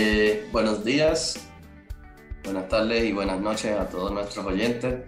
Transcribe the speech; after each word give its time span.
Eh, 0.00 0.46
buenos 0.52 0.84
días, 0.84 1.48
buenas 2.44 2.68
tardes 2.68 3.02
y 3.02 3.12
buenas 3.12 3.40
noches 3.40 3.76
a 3.76 3.88
todos 3.88 4.12
nuestros 4.12 4.46
oyentes. 4.46 5.00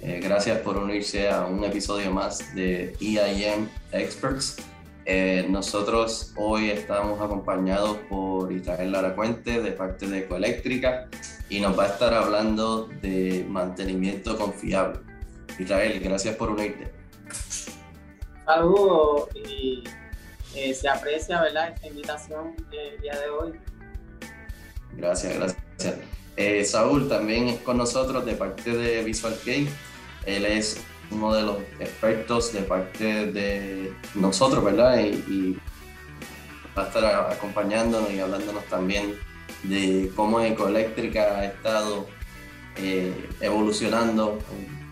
Eh, 0.00 0.20
gracias 0.22 0.60
por 0.60 0.78
unirse 0.78 1.28
a 1.28 1.44
un 1.44 1.62
episodio 1.64 2.10
más 2.10 2.54
de 2.54 2.96
EIM 2.98 3.68
Experts. 3.92 4.56
Eh, 5.04 5.46
nosotros 5.50 6.32
hoy 6.34 6.70
estamos 6.70 7.20
acompañados 7.20 7.98
por 8.08 8.50
Israel 8.50 8.92
Laracuente 8.92 9.60
de 9.60 9.70
parte 9.72 10.06
de 10.06 10.20
Ecoeléctrica 10.20 11.08
y 11.50 11.60
nos 11.60 11.78
va 11.78 11.84
a 11.84 11.88
estar 11.88 12.14
hablando 12.14 12.88
de 13.02 13.44
mantenimiento 13.46 14.38
confiable. 14.38 15.00
Israel, 15.58 16.00
gracias 16.02 16.36
por 16.36 16.48
unirte. 16.48 16.90
Saludos 18.46 19.28
y 19.34 19.84
se 20.72 20.88
aprecia 20.88 21.42
¿verdad? 21.42 21.74
esta 21.74 21.86
invitación 21.86 22.54
el 22.72 22.98
día 23.02 23.12
de 23.20 23.28
hoy. 23.28 23.52
Gracias, 24.96 25.34
gracias. 25.34 25.96
Eh, 26.36 26.64
Saúl 26.64 27.08
también 27.08 27.48
es 27.48 27.60
con 27.60 27.78
nosotros 27.78 28.24
de 28.24 28.34
parte 28.34 28.70
de 28.70 29.02
Visual 29.02 29.34
Key. 29.44 29.68
Él 30.24 30.46
es 30.46 30.80
uno 31.10 31.34
de 31.34 31.42
los 31.42 31.56
expertos 31.80 32.52
de 32.52 32.62
parte 32.62 33.26
de 33.26 33.92
nosotros, 34.14 34.62
¿verdad? 34.64 35.00
Y, 35.00 35.58
va 36.76 36.84
a 36.84 36.86
estar 36.86 37.32
acompañándonos 37.32 38.12
y 38.12 38.20
hablándonos 38.20 38.64
también 38.66 39.14
de 39.64 40.12
cómo 40.14 40.40
Ecoeléctrica 40.40 41.38
ha 41.38 41.44
estado 41.46 42.06
eh, 42.76 43.12
evolucionando 43.40 44.38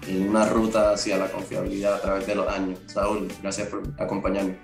en 0.08 0.28
una 0.28 0.46
ruta 0.46 0.92
hacia 0.92 1.16
la 1.16 1.28
confiabilidad 1.28 1.94
a 1.94 2.00
través 2.00 2.26
de 2.26 2.34
los 2.34 2.48
años. 2.48 2.80
Saúl, 2.86 3.28
gracias 3.40 3.68
por 3.68 3.82
acompañarnos. 3.98 4.56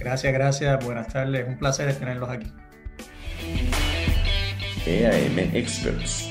Gracias, 0.00 0.32
gracias. 0.32 0.84
Buenas 0.84 1.12
tardes. 1.12 1.46
Un 1.46 1.58
placer 1.58 1.94
tenerlos 1.94 2.28
aquí. 2.28 2.52
EAM 4.86 5.38
Experts. 5.54 6.30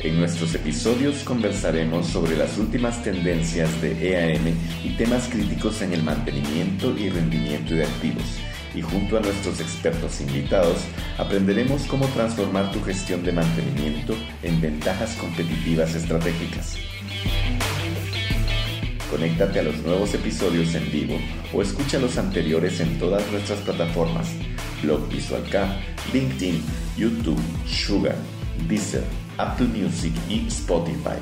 En 0.00 0.18
nuestros 0.18 0.54
episodios 0.54 1.22
conversaremos 1.22 2.06
sobre 2.06 2.36
las 2.36 2.56
últimas 2.56 3.02
tendencias 3.02 3.80
de 3.82 3.92
EAM 4.10 4.54
y 4.84 4.90
temas 4.96 5.28
críticos 5.28 5.82
en 5.82 5.92
el 5.92 6.02
mantenimiento 6.02 6.96
y 6.96 7.10
rendimiento 7.10 7.74
de 7.74 7.84
activos. 7.84 8.24
Y 8.74 8.80
junto 8.80 9.18
a 9.18 9.20
nuestros 9.20 9.60
expertos 9.60 10.20
invitados, 10.22 10.78
aprenderemos 11.18 11.82
cómo 11.82 12.06
transformar 12.08 12.72
tu 12.72 12.82
gestión 12.82 13.22
de 13.22 13.32
mantenimiento 13.32 14.14
en 14.42 14.60
ventajas 14.60 15.14
competitivas 15.16 15.94
estratégicas. 15.94 16.76
Conéctate 19.10 19.60
a 19.60 19.62
los 19.62 19.76
nuevos 19.78 20.14
episodios 20.14 20.74
en 20.74 20.90
vivo 20.90 21.18
o 21.52 21.62
escucha 21.62 21.98
los 21.98 22.16
anteriores 22.16 22.80
en 22.80 22.98
todas 22.98 23.30
nuestras 23.30 23.60
plataformas 23.60 24.28
Blog 24.82 25.08
Visual 25.08 25.42
K, 25.50 25.80
LinkedIn, 26.12 26.62
YouTube, 26.96 27.40
Sugar, 27.66 28.16
Deezer, 28.68 29.04
Apple 29.38 29.68
Music 29.68 30.12
y 30.28 30.46
Spotify. 30.48 31.16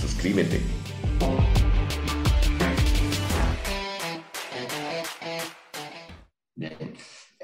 Suscríbete. 0.00 0.60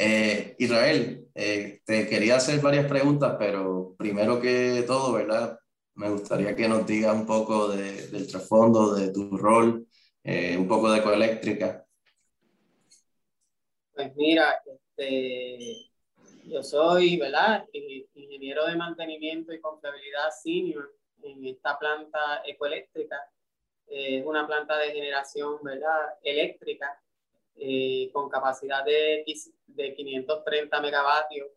Eh, 0.01 0.55
Israel, 0.59 1.27
eh, 1.35 1.81
te 1.85 2.07
quería 2.07 2.37
hacer 2.37 2.61
varias 2.61 2.87
preguntas, 2.87 3.35
pero 3.39 3.97
primero 3.99 4.41
que 4.41 4.85
todo, 4.87 5.13
¿verdad? 5.13 5.59
Me 5.97 6.09
gustaría 6.11 6.55
que 6.55 6.69
nos 6.69 6.87
digas 6.87 7.15
un 7.17 7.27
poco 7.27 7.69
del 7.69 8.29
trasfondo, 8.29 8.95
de 8.95 9.11
tu 9.11 9.37
rol, 9.37 9.85
eh, 10.23 10.57
un 10.57 10.69
poco 10.69 10.93
de 10.93 11.03
coeléctrica 11.03 11.88
pues 13.99 14.15
mira, 14.15 14.63
este, 14.65 15.91
yo 16.45 16.63
soy, 16.63 17.17
¿verdad? 17.17 17.67
Ingeniero 17.73 18.65
de 18.67 18.77
mantenimiento 18.77 19.53
y 19.53 19.61
confiabilidad 19.61 20.31
senior 20.41 20.95
en 21.21 21.45
esta 21.45 21.77
planta 21.77 22.43
ecoeléctrica. 22.47 23.17
Es 23.89 24.25
una 24.25 24.47
planta 24.47 24.79
de 24.79 24.93
generación, 24.93 25.57
¿verdad? 25.65 26.15
Eléctrica 26.23 27.03
eh, 27.57 28.09
con 28.13 28.29
capacidad 28.29 28.85
de, 28.85 29.25
de 29.67 29.95
530 29.97 30.81
megavatios 30.81 31.49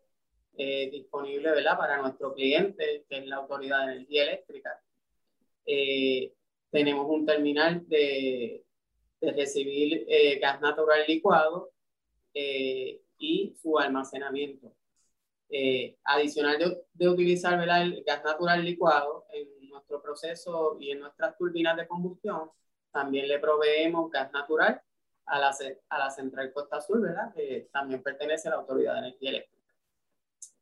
eh, 0.56 0.90
disponible, 0.90 1.52
¿verdad? 1.52 1.78
Para 1.78 1.98
nuestro 1.98 2.34
cliente, 2.34 3.04
que 3.08 3.18
es 3.18 3.26
la 3.28 3.36
Autoridad 3.36 3.86
de 3.86 3.92
Energía 3.92 4.22
Eléctrica. 4.24 4.82
Eh, 5.64 6.32
tenemos 6.72 7.06
un 7.08 7.24
terminal 7.24 7.86
de, 7.86 8.64
de 9.20 9.30
recibir 9.30 10.08
gas 10.40 10.60
natural 10.60 11.04
licuado 11.06 11.71
eh, 12.34 13.00
y 13.18 13.54
su 13.60 13.78
almacenamiento. 13.78 14.72
Eh, 15.48 15.98
adicional 16.04 16.84
de, 16.94 17.08
utilizar 17.08 17.60
el 17.60 18.02
gas 18.04 18.24
natural 18.24 18.64
licuado 18.64 19.26
en 19.32 19.68
nuestro 19.68 20.00
proceso 20.00 20.78
y 20.80 20.90
en 20.92 21.00
nuestras 21.00 21.36
turbinas 21.36 21.76
de 21.76 21.86
combustión, 21.86 22.50
también 22.90 23.28
le 23.28 23.38
proveemos 23.38 24.10
gas 24.10 24.32
natural 24.32 24.80
a 25.26 25.38
la, 25.38 25.54
a 25.90 25.98
la 25.98 26.10
central 26.10 26.52
Costa 26.52 26.76
Azul, 26.76 27.02
¿verdad? 27.02 27.34
que 27.34 27.68
también 27.70 28.02
pertenece 28.02 28.48
a 28.48 28.52
la 28.52 28.56
Autoridad 28.58 28.94
de 28.94 28.98
Energía 29.00 29.30
Eléctrica. 29.30 29.62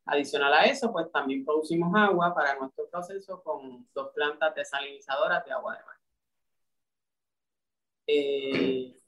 Adicional 0.07 0.53
a 0.55 0.65
eso, 0.65 0.91
pues 0.93 1.11
también 1.13 1.45
producimos 1.45 1.95
agua 1.95 2.35
para 2.35 2.57
nuestro 2.57 2.89
proceso 2.89 3.41
con 3.45 3.87
dos 3.95 4.11
plantas 4.13 4.55
desalinizadoras 4.57 5.45
de 5.45 5.53
agua 5.53 5.77
de 5.77 5.85
mar. 5.85 5.97
Eh, 8.09 9.00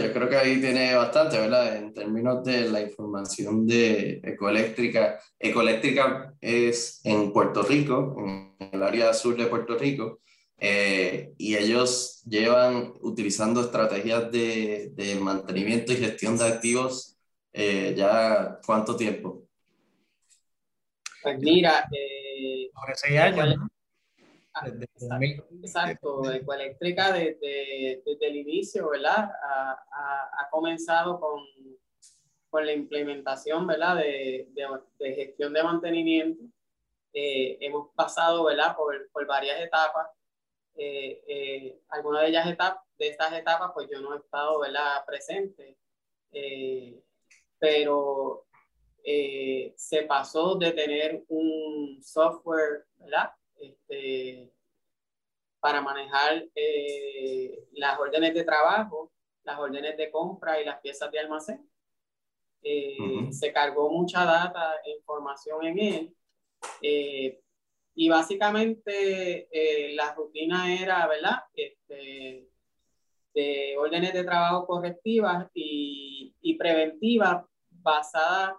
yo 0.00 0.12
creo 0.12 0.28
que 0.28 0.36
ahí 0.36 0.60
tiene 0.60 0.94
bastante, 0.94 1.38
¿verdad? 1.38 1.76
En 1.76 1.92
términos 1.92 2.44
de 2.44 2.70
la 2.70 2.80
información 2.80 3.66
de 3.66 4.20
Ecoeléctrica. 4.22 5.18
Ecoeléctrica 5.38 6.34
es 6.40 7.00
en 7.04 7.32
Puerto 7.32 7.62
Rico, 7.62 8.16
en 8.18 8.70
el 8.72 8.82
área 8.82 9.12
sur 9.14 9.36
de 9.36 9.46
Puerto 9.46 9.76
Rico, 9.78 10.20
eh, 10.58 11.32
y 11.38 11.56
ellos 11.56 12.22
llevan 12.26 12.92
utilizando 13.00 13.62
estrategias 13.62 14.30
de, 14.30 14.92
de 14.94 15.14
mantenimiento 15.16 15.92
y 15.92 15.96
gestión 15.96 16.36
de 16.36 16.44
activos 16.46 17.16
eh, 17.52 17.94
ya 17.96 18.58
cuánto 18.64 18.96
tiempo. 18.96 19.46
Pues 21.22 21.38
mira, 21.38 21.88
eh, 21.92 22.70
seis 22.94 23.18
años. 23.18 23.56
Ah, 24.52 24.66
exacto, 25.62 26.28
Ecoeléctrica 26.30 27.12
desde, 27.12 28.02
desde, 28.04 28.26
el 28.26 28.36
inicio, 28.36 28.90
¿verdad? 28.90 29.30
Ha, 29.42 29.84
ha, 30.40 30.50
comenzado 30.50 31.20
con, 31.20 31.40
con, 32.48 32.66
la 32.66 32.72
implementación, 32.72 33.66
¿verdad? 33.66 33.96
De, 33.96 34.48
de, 34.98 35.14
gestión 35.14 35.52
de 35.52 35.62
mantenimiento. 35.62 36.42
Eh, 37.12 37.58
hemos 37.60 37.90
pasado, 37.94 38.44
¿verdad? 38.44 38.74
Por, 38.76 39.08
por 39.12 39.24
varias 39.26 39.60
etapas. 39.60 40.08
Eh, 40.76 41.22
eh, 41.28 41.80
algunas 41.88 42.22
de 42.22 42.28
ellas 42.28 42.46
etapas, 42.48 42.82
de 42.98 43.08
estas 43.08 43.32
etapas, 43.32 43.70
pues 43.72 43.88
yo 43.90 44.00
no 44.00 44.14
he 44.14 44.18
estado, 44.18 44.58
¿verdad? 44.60 45.04
Presente. 45.06 45.76
pero 47.58 48.46
se 49.76 50.02
pasó 50.02 50.56
de 50.56 50.72
tener 50.72 51.24
un 51.28 52.00
software, 52.02 52.86
¿verdad? 52.98 53.30
Este, 53.60 54.52
para 55.60 55.80
manejar 55.80 56.46
eh, 56.54 57.66
las 57.72 57.98
órdenes 57.98 58.34
de 58.34 58.44
trabajo, 58.44 59.12
las 59.44 59.58
órdenes 59.58 59.96
de 59.96 60.10
compra 60.10 60.60
y 60.60 60.64
las 60.64 60.80
piezas 60.80 61.10
de 61.10 61.18
almacén. 61.18 61.70
Eh, 62.62 63.28
se 63.30 63.52
cargó 63.52 63.90
mucha 63.90 64.24
data 64.24 64.76
e 64.84 64.90
información 64.90 65.64
en 65.64 65.78
él. 65.78 66.16
Eh, 66.82 67.40
y 67.94 68.08
básicamente 68.08 69.48
la 69.94 70.14
rutina 70.14 70.74
era, 70.74 71.06
¿verdad? 71.06 71.40
Este, 71.54 72.48
de 73.34 73.76
órdenes 73.78 74.12
de 74.12 74.24
trabajo 74.24 74.66
correctivas 74.66 75.48
y, 75.54 76.34
y 76.40 76.54
preventivas 76.56 77.44
basadas 77.70 78.54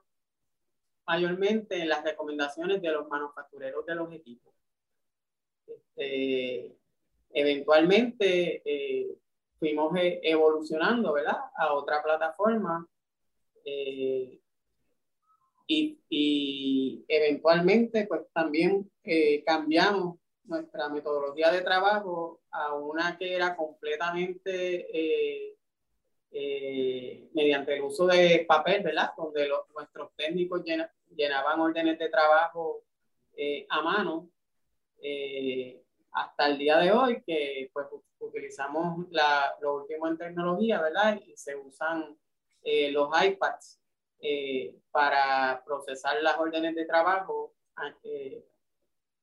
mayormente 1.05 1.81
en 1.81 1.89
las 1.89 2.03
recomendaciones 2.03 2.81
de 2.81 2.91
los 2.91 3.07
manufactureros 3.07 3.85
de 3.85 3.95
los 3.95 4.11
equipos. 4.13 4.50
Este, 6.01 6.75
eventualmente 7.31 8.61
eh, 8.65 9.15
fuimos 9.59 9.95
e, 9.97 10.19
evolucionando, 10.23 11.13
¿verdad? 11.13 11.37
A 11.55 11.73
otra 11.73 12.01
plataforma. 12.01 12.87
Eh, 13.63 14.39
y, 15.67 17.05
eventualmente, 17.07 18.05
pues 18.07 18.23
también 18.33 18.91
eh, 19.03 19.43
cambiamos 19.45 20.17
nuestra 20.43 20.89
metodología 20.89 21.51
de 21.51 21.61
trabajo 21.61 22.41
a 22.51 22.73
una 22.73 23.17
que 23.17 23.35
era 23.35 23.55
completamente 23.55 24.87
mediante 27.33 27.75
el 27.75 27.81
uso 27.83 28.07
de 28.07 28.45
papel, 28.47 28.83
¿verdad? 28.83 29.11
Donde 29.15 29.47
nuestros 29.73 30.13
técnicos 30.17 30.63
llenaban 31.15 31.59
órdenes 31.59 31.97
de 31.97 32.09
trabajo 32.09 32.83
a 33.69 33.81
mano 33.81 34.29
hasta 36.11 36.47
el 36.47 36.57
día 36.57 36.77
de 36.77 36.91
hoy 36.91 37.21
que 37.23 37.69
pues 37.73 37.87
utilizamos 38.19 39.07
la, 39.11 39.55
lo 39.61 39.77
último 39.77 40.07
en 40.07 40.17
tecnología, 40.17 40.81
¿verdad? 40.81 41.19
Y 41.25 41.35
se 41.35 41.55
usan 41.55 42.17
eh, 42.63 42.91
los 42.91 43.09
iPads 43.21 43.79
eh, 44.19 44.75
para 44.91 45.63
procesar 45.65 46.21
las 46.21 46.37
órdenes 46.37 46.75
de 46.75 46.85
trabajo, 46.85 47.53
eh, 48.03 48.45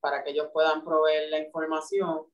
para 0.00 0.22
que 0.22 0.30
ellos 0.30 0.48
puedan 0.52 0.84
proveer 0.84 1.30
la 1.30 1.38
información 1.38 2.26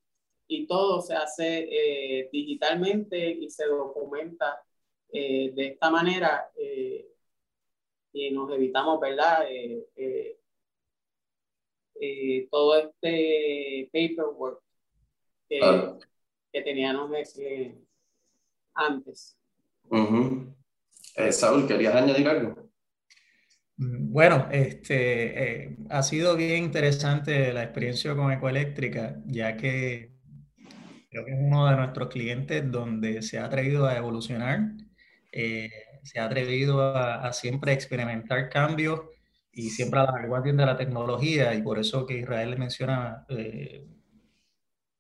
y 0.47 0.67
todo 0.67 1.01
se 1.01 1.15
hace 1.15 2.29
digitalmente 2.31 3.19
y 3.31 3.49
se 3.49 3.67
documenta 3.67 4.63
de 5.11 5.53
esta 5.57 5.91
manera 5.91 6.51
y 8.13 8.31
nos 8.31 8.53
evitamos, 8.53 9.01
¿verdad? 9.01 9.47
Todo 12.55 12.77
este 12.79 13.91
paperwork 13.93 14.61
que, 15.49 15.61
que 16.53 16.63
teníamos 16.63 17.11
antes. 18.75 19.37
Eh, 21.17 21.33
Saúl, 21.33 21.67
¿querías 21.67 21.97
añadir 21.97 22.29
algo? 22.29 22.71
Mm, 23.77 24.13
bueno, 24.13 24.47
este, 24.53 25.65
eh, 25.65 25.77
ha 25.91 26.05
sido 26.05 26.37
bien 26.37 26.63
interesante 26.63 27.53
la 27.53 27.65
experiencia 27.65 28.15
con 28.15 28.31
Ecoeléctrica, 28.31 29.21
ya 29.27 29.57
que 29.57 30.13
creo 31.11 31.25
que 31.25 31.33
es 31.33 31.39
uno 31.41 31.69
de 31.69 31.77
nuestros 31.77 32.09
clientes 32.09 32.71
donde 32.71 33.23
se 33.23 33.41
ha 33.41 33.47
atrevido 33.47 33.87
a 33.87 33.97
evolucionar, 33.97 34.61
eh, 35.33 35.71
se 36.05 36.21
ha 36.21 36.27
atrevido 36.27 36.81
a, 36.83 37.33
siempre 37.33 37.73
experimentar 37.73 38.49
cambios 38.49 39.01
y 39.55 39.71
siempre 39.71 40.01
a 40.01 40.05
la 40.05 40.13
vanguardia 40.13 40.53
de 40.53 40.67
la 40.67 40.77
tecnología, 40.77 41.55
y 41.55 41.63
por 41.63 41.79
eso 41.79 42.07
que 42.07 42.19
Israel 42.19 42.51
le 42.51 42.57
menciona, 42.57 43.27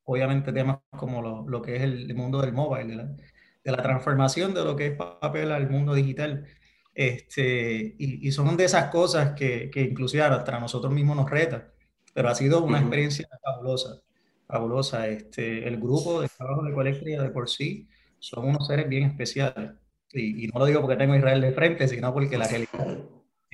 obviamente, 0.04 0.52
temas 0.52 0.78
como 0.90 1.22
lo, 1.22 1.48
lo, 1.48 1.62
que 1.62 1.76
es 1.76 1.82
el 1.82 2.14
mundo 2.14 2.40
del 2.40 2.52
mobile, 2.52 2.96
de 2.96 3.16
de 3.64 3.72
la 3.72 3.82
transformación 3.82 4.54
de 4.54 4.64
lo 4.64 4.76
que 4.76 4.88
es 4.88 4.96
papel 4.96 5.50
al 5.50 5.70
mundo 5.70 5.94
digital. 5.94 6.46
Este, 6.94 7.96
y, 7.98 8.28
y 8.28 8.32
son 8.32 8.56
de 8.56 8.64
esas 8.64 8.90
cosas 8.90 9.32
que, 9.32 9.70
que 9.70 9.82
inclusive 9.82 10.22
hasta 10.22 10.60
nosotros 10.60 10.92
mismos 10.92 11.16
nos 11.16 11.30
reta, 11.30 11.72
pero 12.12 12.28
ha 12.28 12.34
sido 12.34 12.62
una 12.62 12.78
experiencia 12.78 13.28
fabulosa, 13.42 14.02
fabulosa. 14.46 15.08
Este, 15.08 15.66
el 15.66 15.78
grupo 15.80 16.20
de 16.20 16.28
trabajo 16.28 16.62
de 16.62 16.74
Colectria 16.74 17.22
de 17.22 17.30
por 17.30 17.48
sí 17.48 17.88
son 18.20 18.48
unos 18.48 18.66
seres 18.66 18.88
bien 18.88 19.04
especiales. 19.04 19.72
Y, 20.12 20.44
y, 20.44 20.48
no 20.48 20.60
lo 20.60 20.66
digo 20.66 20.80
porque 20.80 20.96
tengo 20.96 21.14
a 21.14 21.18
Israel 21.18 21.40
de 21.40 21.52
frente, 21.52 21.88
sino 21.88 22.12
porque 22.14 22.38
la 22.38 22.46
realidad 22.46 22.98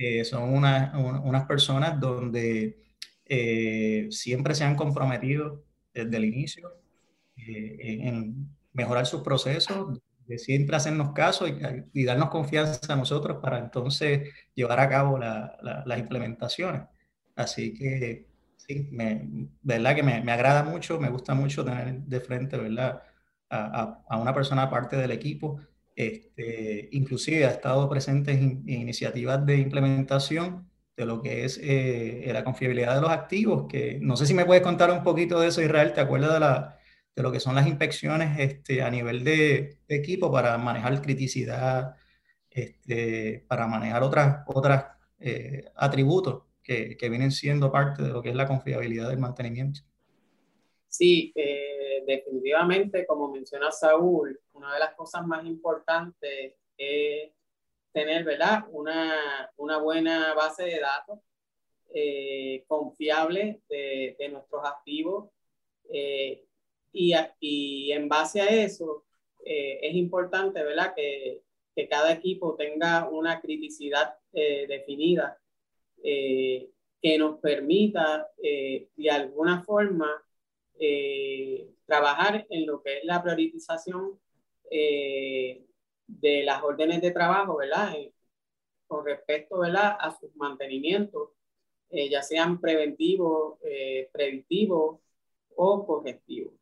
eh, 0.03 0.25
son 0.25 0.51
una, 0.51 0.93
unas 0.97 1.45
personas 1.45 1.99
donde 1.99 2.95
eh, 3.23 4.07
siempre 4.09 4.55
se 4.55 4.63
han 4.63 4.75
comprometido 4.75 5.63
desde 5.93 6.17
el 6.17 6.25
inicio 6.25 6.71
eh, 7.37 7.99
en 8.07 8.49
mejorar 8.73 9.05
sus 9.05 9.21
procesos, 9.21 9.99
de 10.25 10.39
siempre 10.39 10.75
hacernos 10.75 11.13
caso 11.13 11.45
y, 11.47 12.03
darnos 12.03 12.29
confianza 12.29 12.91
a 12.91 12.95
nosotros 12.95 13.37
para 13.43 13.59
entonces 13.59 14.27
llevar 14.55 14.79
a 14.79 14.89
cabo 14.89 15.19
las 15.19 15.99
implementaciones. 15.99 16.81
Así 17.35 17.75
que 17.75 18.27
sí, 18.57 18.87
me, 18.91 19.49
verdad 19.61 19.95
que 19.95 20.01
me, 20.01 20.23
me, 20.23 20.31
agrada 20.31 20.63
mucho, 20.63 20.99
me 20.99 21.09
gusta 21.09 21.35
mucho 21.35 21.63
tener 21.63 22.01
de 22.01 22.19
frente, 22.21 22.57
¿verdad? 22.57 23.03
A, 23.51 24.03
a, 24.09 24.17
una 24.17 24.33
persona 24.33 24.67
parte 24.67 24.95
del 24.95 25.11
equipo. 25.11 25.59
Este, 25.95 26.89
inclusive 26.91 27.45
ha 27.45 27.51
estado 27.51 27.89
presente 27.89 28.31
en, 28.31 28.63
iniciativas 28.67 29.45
de 29.45 29.57
implementación 29.57 30.69
de 30.95 31.05
lo 31.05 31.21
que 31.21 31.45
es 31.45 31.59
eh, 31.61 32.29
la 32.31 32.43
confiabilidad 32.43 32.95
de 32.95 33.01
los 33.01 33.11
activos, 33.11 33.67
que 33.67 33.99
no 34.01 34.15
sé 34.15 34.25
si 34.25 34.33
me 34.33 34.45
puedes 34.45 34.63
contar 34.63 34.91
un 34.91 35.03
poquito 35.03 35.39
de 35.39 35.47
eso, 35.47 35.61
Israel, 35.61 35.93
¿te 35.93 36.01
acuerdas 36.01 36.75
de 37.15 37.23
lo 37.23 37.31
que 37.31 37.39
son 37.39 37.55
las 37.55 37.67
inspecciones 37.67 38.39
este, 38.39 38.81
a 38.81 38.89
nivel 38.89 39.23
de, 39.23 39.79
equipo 39.87 40.31
para 40.31 40.57
manejar 40.57 41.01
criticidad, 41.01 41.95
este, 42.49 43.43
para 43.47 43.67
manejar 43.67 44.03
otras, 44.03 44.43
otras 44.47 44.85
eh, 45.19 45.65
atributos 45.75 46.43
que, 46.63 46.95
que, 46.97 47.09
vienen 47.09 47.31
siendo 47.31 47.71
parte 47.71 48.03
de 48.03 48.09
lo 48.09 48.21
que 48.21 48.29
es 48.29 48.35
la 48.35 48.47
confiabilidad 48.47 49.09
del 49.09 49.19
mantenimiento. 49.19 49.81
Sí, 50.87 51.31
eh, 51.35 51.70
definitivamente, 52.05 53.05
como 53.05 53.31
menciona 53.31 53.71
Saúl, 53.71 54.39
una 54.53 54.73
de 54.73 54.79
las 54.79 54.93
cosas 54.95 55.25
más 55.25 55.45
importantes 55.45 56.55
es 56.77 57.31
tener 57.91 58.23
¿verdad? 58.23 58.65
Una, 58.71 59.51
una 59.57 59.77
buena 59.77 60.33
base 60.33 60.63
de 60.63 60.79
datos 60.79 61.19
eh, 61.93 62.63
confiable 62.67 63.61
de, 63.67 64.15
de, 64.17 64.29
nuestros 64.29 64.65
activos 64.65 65.29
eh, 65.91 66.45
y, 66.93 67.13
y 67.39 67.91
en 67.91 68.07
base 68.07 68.41
a 68.41 68.45
eso, 68.45 69.03
eh, 69.45 69.79
es 69.81 69.95
importante, 69.95 70.63
¿verdad? 70.63 70.93
Que, 70.95 71.41
que, 71.75 71.87
cada 71.87 72.11
equipo 72.13 72.55
tenga 72.55 73.09
una 73.09 73.41
criticidad 73.41 74.15
eh, 74.33 74.65
definida 74.67 75.39
eh, 76.03 76.69
que 77.01 77.17
nos 77.17 77.39
permita 77.39 78.29
de 78.37 79.09
alguna 79.09 79.63
forma 79.63 80.23
trabajar 81.91 82.47
en 82.49 82.65
lo 82.65 82.81
que 82.81 82.99
es 82.99 83.03
la 83.03 83.21
priorización 83.21 84.17
de 84.69 86.43
las 86.45 86.63
órdenes 86.63 87.01
de 87.01 87.11
trabajo, 87.11 87.57
¿verdad? 87.57 87.93
con 88.87 89.05
respecto, 89.05 89.59
¿verdad? 89.59 89.97
A 89.99 90.17
sus 90.17 90.33
mantenimientos, 90.37 91.31
ya 91.89 92.21
sean 92.21 92.61
preventivos, 92.61 93.59
predictivos 94.13 95.01
o 95.55 95.85
correctivos. 95.85 96.53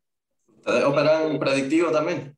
¿Ustedes 0.57 0.83
operan 0.83 1.37
predictivo 1.37 1.91
también? 1.91 2.35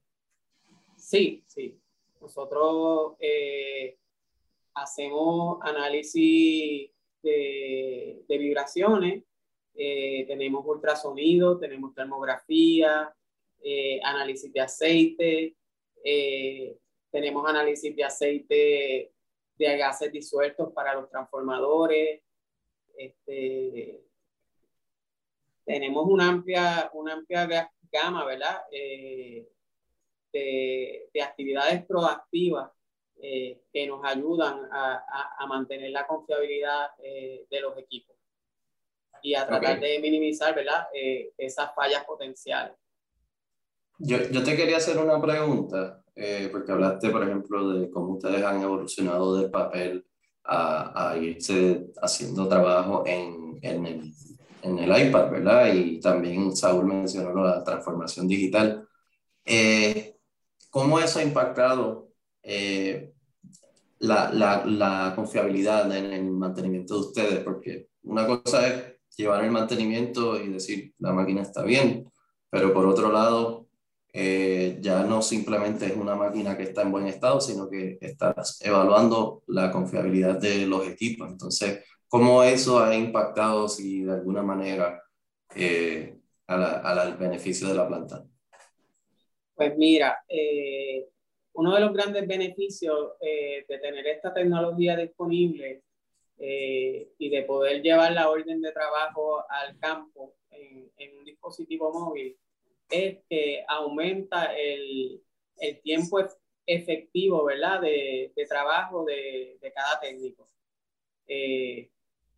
Sí, 0.97 1.43
sí. 1.47 1.81
Nosotros 2.21 3.13
eh, 3.19 3.97
hacemos 4.75 5.57
análisis 5.63 6.91
de, 7.23 8.23
vibraciones, 8.27 9.23
eh, 9.75 10.25
tenemos 10.27 10.65
ultrasonido, 10.65 11.59
tenemos 11.59 11.93
termografía, 11.93 13.13
eh, 13.63 13.99
análisis 14.03 14.51
de 14.51 14.59
aceite, 14.59 15.55
tenemos 17.11 17.47
análisis 17.47 17.95
de 17.95 18.03
aceite 18.03 19.11
de 19.57 19.77
gases 19.77 20.11
disueltos 20.11 20.73
para 20.73 20.95
los 20.95 21.09
transformadores. 21.09 22.21
Este, 22.97 24.03
tenemos 25.63 26.05
una 26.07 26.29
amplia, 26.29 26.89
una 26.93 27.13
amplia 27.13 27.71
gama, 27.91 28.25
¿verdad? 28.25 28.61
Eh, 28.71 29.47
de, 30.33 31.21
actividades 31.21 31.85
proactivas 31.85 32.71
eh, 33.21 33.61
que 33.71 33.85
nos 33.85 34.03
ayudan 34.03 34.67
a, 34.71 35.45
mantener 35.47 35.91
la 35.91 36.07
confiabilidad 36.07 36.91
eh, 37.03 37.45
de 37.49 37.61
los 37.61 37.77
equipos 37.77 38.15
y 39.21 39.35
a 39.35 39.45
tratar 39.45 39.79
de 39.79 39.99
minimizar, 39.99 40.55
¿verdad? 40.55 40.85
esas 41.37 41.73
fallas 41.75 42.03
potenciales. 42.05 42.75
Yo, 43.99 44.17
yo, 44.31 44.43
te 44.43 44.55
quería 44.55 44.77
hacer 44.77 44.97
una 44.97 45.21
pregunta, 45.21 46.03
porque 46.51 46.71
hablaste, 46.71 47.09
por 47.09 47.23
ejemplo, 47.23 47.69
de 47.69 47.89
cómo 47.91 48.13
ustedes 48.13 48.43
han 48.43 48.61
evolucionado 48.61 49.37
del 49.37 49.51
papel 49.51 50.05
a, 50.43 51.11
a 51.11 51.17
irse 51.17 51.87
haciendo 52.01 52.47
trabajo 52.47 53.03
en, 53.05 53.59
en 53.61 53.85
el 53.85 54.13
en 54.61 54.79
el 54.79 55.07
iPad, 55.07 55.31
¿verdad? 55.31 55.73
Y 55.73 55.99
también 55.99 56.55
Saúl 56.55 56.85
mencionó 56.85 57.43
la 57.43 57.63
transformación 57.63 58.27
digital. 58.27 58.87
Eh, 59.45 60.17
¿Cómo 60.69 60.99
eso 60.99 61.19
ha 61.19 61.23
impactado 61.23 62.09
eh, 62.43 63.13
la, 63.99 64.31
la, 64.31 64.65
la, 64.65 65.13
confiabilidad 65.15 65.95
en 65.95 66.05
el 66.13 66.31
mantenimiento 66.31 66.95
de 66.95 66.99
ustedes? 67.01 67.39
Porque 67.43 67.89
una 68.03 68.25
cosa 68.25 68.67
es 68.67 68.90
llevar 69.15 69.43
el 69.43 69.51
mantenimiento 69.51 70.41
y 70.41 70.49
decir 70.49 70.93
la 70.99 71.13
máquina 71.13 71.41
está 71.41 71.63
bien, 71.63 72.11
pero 72.49 72.73
por 72.73 72.85
otro 72.85 73.11
lado, 73.11 73.67
eh, 74.13 74.77
ya 74.81 75.03
no 75.03 75.21
simplemente 75.21 75.85
es 75.85 75.95
una 75.95 76.15
máquina 76.15 76.57
que 76.57 76.63
está 76.63 76.81
en 76.81 76.91
buen 76.91 77.07
estado, 77.07 77.39
sino 77.39 77.69
que 77.69 77.97
estás 78.01 78.59
evaluando 78.61 79.43
la 79.47 79.71
confiabilidad 79.71 80.39
de 80.39 80.65
los 80.65 80.87
equipos. 80.87 81.29
Entonces, 81.29 81.79
¿Cómo 82.11 82.43
eso 82.43 82.83
ha 82.83 82.93
impactado, 82.93 83.69
si 83.69 84.03
de 84.03 84.11
alguna 84.11 84.43
manera, 84.43 85.01
eh, 85.55 86.17
al 86.45 87.15
beneficio 87.15 87.69
de 87.69 87.73
la 87.73 87.87
planta? 87.87 88.25
Pues 89.55 89.77
mira, 89.77 90.17
eh, 90.27 91.07
uno 91.53 91.73
de 91.73 91.79
los 91.79 91.93
grandes 91.93 92.27
beneficios 92.27 93.13
eh, 93.21 93.63
de 93.65 93.77
tener 93.77 94.05
esta 94.07 94.33
tecnología 94.33 94.97
disponible 94.97 95.83
y 96.43 97.29
de 97.29 97.43
poder 97.43 97.81
llevar 97.81 98.13
la 98.13 98.29
orden 98.29 98.61
de 98.61 98.71
trabajo 98.71 99.43
al 99.49 99.77
campo 99.77 100.35
en, 100.49 101.17
un 101.17 101.23
dispositivo 101.23 101.91
móvil 101.93 102.35
es 102.89 103.19
que 103.29 103.63
aumenta 103.67 104.53
el, 104.55 105.21
el 105.57 105.81
tiempo 105.81 106.19
efectivo, 106.65 107.45
¿verdad?, 107.45 107.81
de, 107.81 108.33
de 108.35 108.45
trabajo 108.47 109.05
de, 109.05 109.57
de, 109.61 109.71
cada 109.71 109.99
técnico 109.99 110.49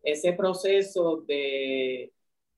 ese 0.02 0.32
proceso 0.34 1.24
de, 1.26 2.12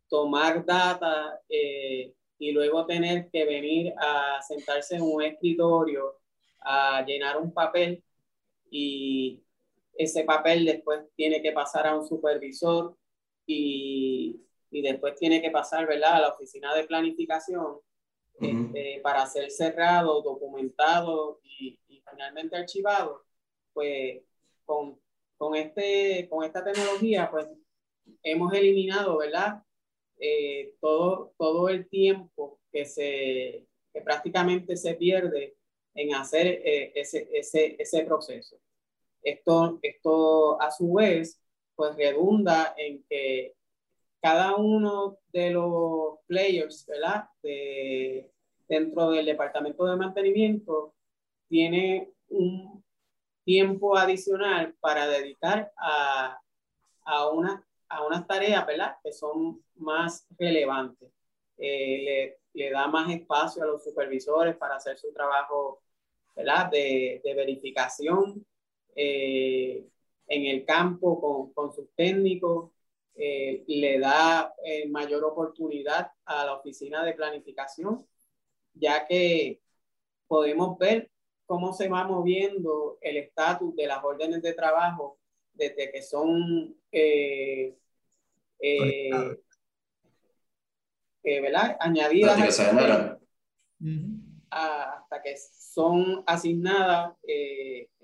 tomar 0.08 0.64
data 0.64 1.40
eh, 1.48 2.12
y 2.38 2.52
luego 2.52 2.86
tener 2.86 3.28
que 3.30 3.44
venir 3.44 3.94
a 3.98 4.40
sentarse 4.42 4.96
en 4.96 5.02
un 5.02 5.22
escritorio 5.22 6.18
a 6.60 7.04
llenar 7.04 7.38
un 7.38 7.52
papel 7.52 8.02
y 8.70 9.42
ese 9.98 10.24
papel 10.24 10.64
después 10.64 11.00
tiene 11.14 11.42
que 11.42 11.52
pasar 11.52 11.86
a 11.86 11.96
un 11.96 12.06
supervisor 12.06 12.96
y, 13.46 14.40
y 14.70 14.82
después 14.82 15.16
tiene 15.16 15.40
que 15.40 15.50
pasar 15.50 15.86
¿verdad? 15.86 16.14
a 16.14 16.20
la 16.20 16.28
oficina 16.28 16.74
de 16.74 16.84
planificación 16.84 17.78
este, 18.40 19.00
para 19.02 19.26
ser 19.26 19.50
cerrado, 19.50 20.20
documentado 20.22 21.40
y, 21.42 21.78
y, 21.88 22.02
finalmente 22.10 22.56
archivado, 22.56 23.24
pues 23.72 24.22
con, 24.64 25.00
con, 25.38 25.56
este, 25.56 26.28
con 26.28 26.44
esta 26.44 26.62
tecnología 26.62 27.30
pues 27.30 27.48
hemos 28.22 28.52
eliminado, 28.52 29.16
¿verdad? 29.16 29.62
Eh, 30.18 30.74
todo, 30.80 31.34
todo 31.38 31.68
el 31.68 31.88
tiempo 31.88 32.60
que, 32.70 32.84
se, 32.84 33.66
que 33.92 34.00
prácticamente 34.02 34.76
se 34.76 34.94
pierde 34.94 35.56
en 35.94 36.14
hacer 36.14 36.46
eh, 36.46 36.92
ese, 36.94 37.28
ese, 37.32 37.76
ese 37.78 38.04
proceso. 38.04 38.58
Esto, 39.26 39.80
esto 39.82 40.62
a 40.62 40.70
su 40.70 40.92
vez 40.94 41.42
pues 41.74 41.96
redunda 41.96 42.74
en 42.76 43.04
que 43.08 43.56
cada 44.22 44.54
uno 44.54 45.18
de 45.32 45.50
los 45.50 46.20
players, 46.28 46.86
¿verdad? 46.86 47.28
De, 47.42 48.30
dentro 48.68 49.10
del 49.10 49.26
departamento 49.26 49.84
de 49.84 49.96
mantenimiento 49.96 50.94
tiene 51.48 52.12
un 52.28 52.84
tiempo 53.44 53.96
adicional 53.96 54.76
para 54.78 55.08
dedicar 55.08 55.72
a, 55.76 56.40
a, 57.02 57.28
una, 57.30 57.66
a 57.88 58.06
unas 58.06 58.28
tareas. 58.28 58.64
Que 59.02 59.12
son 59.12 59.60
más 59.74 60.24
relevantes. 60.38 61.10
Eh, 61.58 62.38
le, 62.54 62.64
le, 62.64 62.70
da 62.70 62.86
más 62.86 63.10
espacio 63.10 63.64
a 63.64 63.66
los 63.66 63.82
supervisores 63.82 64.56
para 64.56 64.76
hacer 64.76 64.96
su 64.96 65.12
trabajo, 65.12 65.82
¿verdad? 66.36 66.70
De, 66.70 67.20
de 67.24 67.34
verificación 67.34 68.46
eh, 68.96 69.86
en 70.26 70.46
el 70.46 70.64
campo 70.64 71.20
con, 71.20 71.52
con 71.52 71.72
sus 71.72 71.86
técnicos, 71.94 72.70
eh, 73.18 73.64
le 73.66 73.98
da 73.98 74.54
eh, 74.62 74.86
mayor 74.88 75.24
oportunidad 75.24 76.12
a 76.26 76.44
la 76.44 76.52
oficina 76.52 77.02
de 77.02 77.14
planificación, 77.14 78.06
ya 78.74 79.06
que 79.06 79.62
podemos 80.26 80.76
ver 80.76 81.10
cómo 81.46 81.72
se 81.72 81.88
va 81.88 82.04
moviendo 82.04 82.98
el 83.00 83.16
estatus 83.16 83.74
de 83.74 83.86
las 83.86 84.04
órdenes 84.04 84.42
de 84.42 84.52
trabajo 84.52 85.18
desde 85.54 85.90
que 85.90 86.02
son 86.02 86.76
eh, 86.92 87.74
¿verdad? 91.24 91.78
añadidas 91.80 92.38
hasta 94.50 95.22
que 95.22 95.36
son 95.38 96.22
asignadas, 96.26 97.14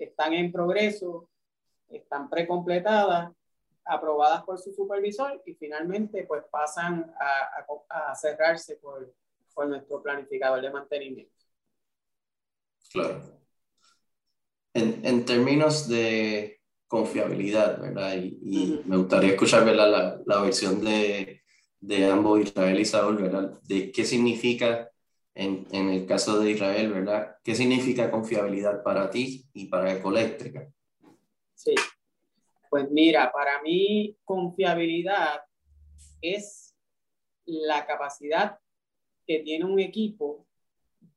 están 0.03 0.33
en 0.33 0.51
progreso, 0.51 1.29
están 1.89 2.29
precompletadas 2.29 3.31
aprobadas 3.85 4.43
por 4.43 4.57
su 4.59 4.73
supervisor 4.73 5.41
y 5.45 5.53
finalmente 5.55 6.23
pues 6.23 6.43
pasan 6.49 7.13
a, 7.19 8.11
a, 8.11 8.15
cerrarse 8.15 8.77
por, 8.77 9.13
por, 9.53 9.67
nuestro 9.67 10.01
planificador 10.01 10.61
de 10.61 10.71
mantenimiento. 10.71 11.33
Claro. 12.91 13.21
En, 14.73 15.05
en 15.05 15.25
términos 15.25 15.87
de 15.89 16.61
confiabilidad, 16.87 17.81
¿verdad? 17.81 18.15
Y, 18.15 18.39
y 18.41 18.83
me 18.85 18.97
gustaría 18.97 19.31
escuchar 19.31 19.65
¿verdad? 19.65 19.91
La, 19.91 20.21
la 20.25 20.41
versión 20.41 20.83
de, 20.83 21.43
de 21.83 22.05
ambos, 22.05 22.39
Israel 22.39 22.79
y 22.79 22.85
Saúl, 22.85 23.17
¿verdad? 23.17 23.59
De 23.63 23.91
qué 23.91 24.05
significa, 24.05 24.89
en, 25.35 25.67
en, 25.71 25.89
el 25.89 26.05
caso 26.05 26.39
de 26.39 26.51
Israel, 26.51 26.93
¿verdad? 26.93 27.37
¿Qué 27.43 27.55
significa 27.55 28.11
confiabilidad 28.11 28.83
para 28.83 29.09
ti 29.09 29.45
y 29.53 29.65
para 29.65 29.93
Ecoeléctrica? 29.93 30.71
Sí, 31.55 31.73
pues 32.69 32.89
mira, 32.91 33.31
para 33.31 33.61
mí 33.61 34.17
confiabilidad 34.23 35.41
es 36.21 36.75
la 37.45 37.85
capacidad 37.85 38.59
que 39.25 39.39
tiene 39.39 39.65
un 39.65 39.79
equipo 39.79 40.45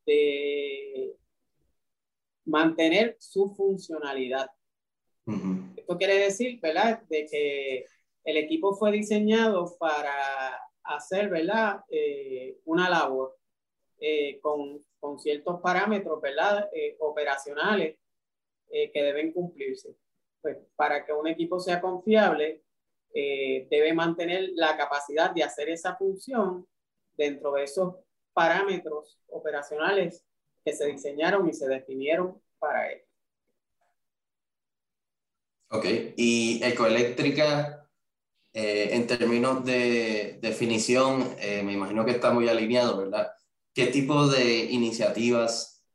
de 0.04 1.16
mantener 2.44 3.16
su 3.18 3.54
funcionalidad. 3.54 4.50
Esto 5.76 5.98
quiere 5.98 6.18
decir, 6.18 6.60
¿verdad? 6.60 7.02
De 7.08 7.26
que 7.26 7.86
el 8.24 8.36
equipo 8.36 8.74
fue 8.76 8.92
diseñado 8.92 9.76
para 9.78 10.12
hacer, 10.84 11.28
¿verdad? 11.28 11.84
Eh, 11.90 12.58
una 12.64 12.88
labor 12.88 13.35
eh, 14.00 14.38
con, 14.40 14.84
con, 15.00 15.18
ciertos 15.18 15.60
parámetros, 15.60 16.20
¿verdad? 16.20 16.68
Eh, 16.72 16.96
operacionales 17.00 17.96
que 18.68 19.02
deben 19.02 19.32
cumplirse. 19.32 19.96
Pues, 20.42 20.58
para 20.74 21.04
que 21.04 21.12
un 21.12 21.26
equipo 21.28 21.58
sea 21.58 21.80
confiable, 21.80 22.62
eh, 23.18 23.66
debe 23.70 23.94
mantener 23.94 24.50
la 24.54 24.76
capacidad 24.76 25.30
de 25.30 25.42
hacer 25.42 25.70
esa 25.70 25.96
función 25.96 26.66
dentro 27.16 27.52
de 27.52 27.64
esos 27.64 27.94
parámetros 28.34 29.18
operacionales 29.28 30.22
que 30.62 30.74
se 30.74 30.86
diseñaron 30.86 31.48
y 31.48 31.54
se 31.54 31.66
definieron 31.66 32.40
para 32.58 32.92
él. 32.92 33.02
Ok, 35.70 35.86
y 36.16 36.60
ecoeléctrica, 36.62 37.88
eh, 38.52 38.90
en 38.92 39.06
términos 39.06 39.64
de 39.64 40.38
definición, 40.42 41.34
eh, 41.40 41.62
me 41.62 41.72
imagino 41.72 42.04
que 42.04 42.10
está 42.10 42.30
muy 42.32 42.48
alineado, 42.48 42.98
¿verdad? 42.98 43.32
¿Qué 43.76 43.88
tipo 43.88 44.26
de 44.26 44.64
iniciativas 44.72 45.86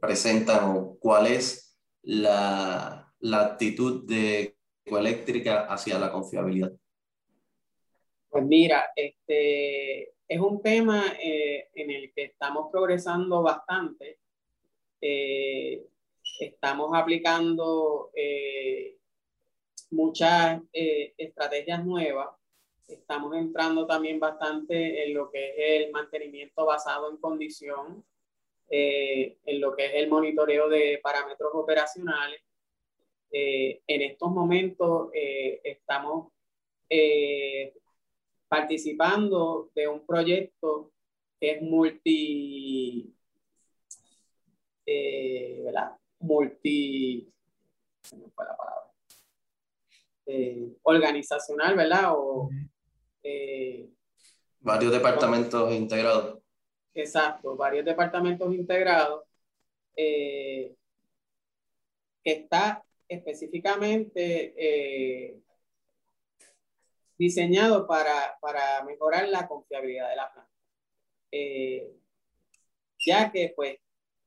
presentan 0.00 0.76
o 0.76 0.96
cuál 0.98 1.26
es 1.26 1.78
la, 2.02 3.12
la 3.20 3.40
actitud 3.42 4.06
de 4.06 4.56
eléctrica 4.86 5.66
hacia 5.66 5.98
la 5.98 6.10
confiabilidad? 6.10 6.72
Pues 8.30 8.44
mira, 8.44 8.90
este 8.96 10.14
es 10.28 10.40
un 10.40 10.62
tema 10.62 11.04
eh, 11.20 11.68
en 11.74 11.90
el 11.90 12.12
que 12.14 12.24
estamos 12.24 12.68
progresando 12.70 13.42
bastante. 13.42 14.20
Eh, 15.00 15.84
estamos 16.38 16.90
aplicando 16.94 18.12
eh, 18.14 18.96
muchas 19.90 20.62
estrategias 20.72 21.84
nuevas. 21.84 22.28
Estamos 22.90 23.34
entrando 23.36 23.86
también 23.86 24.18
bastante 24.18 25.04
en 25.04 25.14
lo 25.14 25.30
que 25.30 25.50
es 25.50 25.86
el 25.86 25.92
mantenimiento 25.92 26.66
basado 26.66 27.10
en 27.10 27.16
condición, 27.18 28.04
en 28.68 29.60
lo 29.60 29.74
que 29.74 29.86
es 29.86 29.94
el 29.94 30.08
monitoreo 30.08 30.68
de 30.68 31.00
parámetros 31.02 31.50
operacionales 31.54 32.40
eh, 33.32 33.82
en 33.86 34.02
estos 34.02 34.30
momentos 34.32 35.10
eh, 35.14 35.60
estamos 35.62 36.32
eh, 36.88 37.72
participando 38.48 39.70
de 39.72 39.86
un 39.86 40.04
proyecto 40.04 40.92
que 41.38 41.52
es 41.52 41.62
multi, 41.62 43.14
¿verdad? 44.84 45.96
Multi, 46.18 47.32
fue 48.02 48.18
la 48.44 48.56
palabra? 48.56 48.80
organizacional, 50.82 51.76
¿verdad? 51.76 52.12
O, 52.16 52.50
varios 54.60 54.92
departamentos 54.92 55.72
integrados. 55.72 56.38
Exacto, 56.94 57.56
varios 57.56 57.84
departamentos 57.84 58.52
integrados 58.54 59.24
que 62.22 62.32
está 62.32 62.84
específicamente 63.08 64.54
eh, 64.56 65.40
diseñado 67.18 67.86
para, 67.86 68.38
para, 68.40 68.82
mejorar 68.84 69.28
la 69.28 69.46
confiabilidad 69.46 70.08
de 70.10 70.16
la 70.16 70.32
planta. 70.32 70.50
Eh, 71.32 71.92
ya 72.98 73.30
que 73.30 73.52
pues 73.54 73.78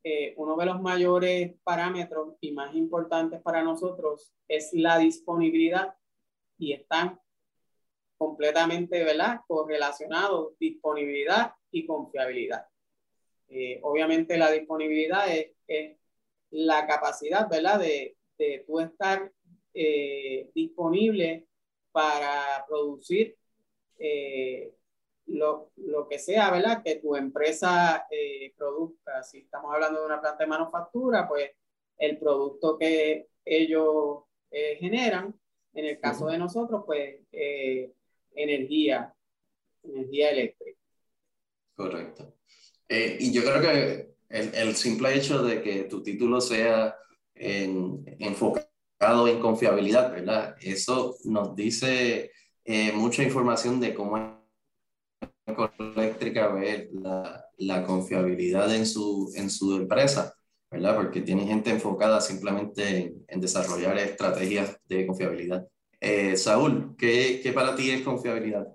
eh, 0.03 0.33
uno 0.38 0.55
de 0.57 0.65
los 0.65 0.81
mayores 0.81 1.53
parámetros 1.63 2.35
y 2.41 2.51
más 2.51 2.75
importantes 2.75 3.41
para 3.41 3.63
nosotros 3.63 4.33
es 4.47 4.73
la 4.73 4.97
disponibilidad 4.97 5.95
y 6.57 6.73
están 6.73 7.19
completamente 8.24 9.03
¿verdad? 9.03 9.42
correlacionados 9.48 10.58
disponibilidad 10.60 11.53
y 11.72 11.86
confiabilidad. 11.86 12.65
obviamente 13.82 14.38
la 14.38 14.51
disponibilidad 14.51 15.27
es, 15.30 15.51
es, 15.68 15.98
la 16.51 16.86
capacidad 16.86 17.50
¿verdad? 17.50 17.80
De, 17.80 18.15
de 18.38 18.63
tú 18.65 18.80
estar 18.80 19.32
eh, 19.74 20.51
disponible 20.53 21.48
para 21.92 22.63
producir 22.68 23.36
eh, 23.98 24.72
lo, 25.25 25.72
lo, 25.77 26.08
que 26.08 26.20
sea, 26.20 26.51
¿verdad? 26.51 26.84
Que 26.84 26.98
tu 26.98 27.15
empresa 27.15 28.06
eh, 28.12 28.53
produzca. 28.56 29.24
Si 29.24 29.39
estamos 29.39 29.74
hablando 29.74 30.00
de 30.00 30.06
una 30.06 30.22
planta 30.22 30.44
de 30.44 30.50
manufactura, 30.50 31.27
pues 31.27 31.51
el 31.98 32.20
producto 32.20 32.77
que 32.77 33.27
ellos 33.46 34.24
generan, 34.51 35.34
en 35.74 35.86
el 35.86 36.00
caso 36.00 36.27
de 36.27 36.38
nosotros, 36.38 36.84
pues 36.86 37.22
energía. 38.35 39.13
energía 39.83 40.31
eléctrica. 40.31 40.79
Correcto. 41.75 42.35
Eh, 42.87 43.17
y 43.19 43.31
yo 43.31 43.43
creo 43.43 43.61
que 43.61 44.15
el, 44.29 44.53
el, 44.53 44.75
simple 44.75 45.15
hecho 45.15 45.43
de 45.43 45.61
que 45.61 45.83
tu 45.85 46.03
título 46.03 46.39
sea 46.41 46.95
en, 47.35 48.03
enfocado 48.19 49.27
en 49.27 49.39
confiabilidad, 49.39 50.11
¿verdad? 50.11 50.55
Eso 50.61 51.15
nos 51.25 51.55
dice 51.55 52.31
eh, 52.63 52.91
mucha 52.93 53.23
información 53.23 53.79
de 53.79 53.93
cómo 53.93 54.41
eléctrica 55.95 56.47
ve 56.47 56.89
la, 56.93 57.45
la, 57.57 57.83
confiabilidad 57.83 58.73
en 58.73 58.85
su, 58.85 59.31
en 59.35 59.49
su 59.49 59.75
empresa, 59.75 60.33
¿verdad? 60.71 60.95
Porque 60.95 61.21
tiene 61.21 61.45
gente 61.45 61.69
enfocada 61.69 62.21
simplemente 62.21 62.97
en, 62.97 63.25
en 63.27 63.41
desarrollar 63.41 63.97
estrategias 63.97 64.77
de 64.87 65.05
confiabilidad. 65.05 65.67
Eh, 66.05 66.36
Saúl, 66.36 66.98
¿qué, 66.98 67.39
¿qué, 67.41 67.53
para 67.53 67.77
ti 67.77 67.89
es 67.89 68.01
confiabilidad? 68.01 68.67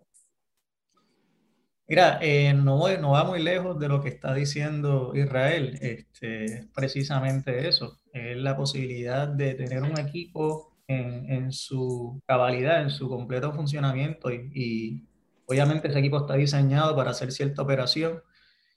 Mira, 1.87 2.19
eh, 2.23 2.55
no, 2.55 2.89
no 2.97 3.11
va 3.11 3.25
muy 3.25 3.43
lejos 3.43 3.79
de 3.79 3.87
lo 3.87 4.01
que 4.01 4.09
está 4.09 4.33
diciendo 4.33 5.13
Israel. 5.15 5.79
Este, 5.83 6.71
precisamente 6.75 7.69
eso, 7.69 8.01
es 8.15 8.35
la 8.39 8.57
posibilidad 8.57 9.29
de 9.29 9.53
tener 9.53 9.83
un 9.83 9.99
equipo 9.99 10.75
en, 10.87 11.31
en 11.31 11.53
su 11.53 12.19
cabalidad, 12.27 12.81
en 12.81 12.89
su 12.89 13.11
completo 13.11 13.53
funcionamiento 13.53 14.33
y, 14.33 14.51
y, 14.55 15.09
obviamente 15.45 15.89
ese 15.89 15.99
equipo 15.99 16.17
está 16.17 16.33
diseñado 16.33 16.97
para 16.97 17.11
hacer 17.11 17.31
cierta 17.31 17.61
operación 17.61 18.23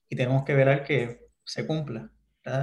y 0.10 0.17
tenemos 0.17 0.43
que 0.43 0.55
ver 0.55 0.84
que 0.84 1.22
se 1.46 1.65
cumpla. 1.65 2.12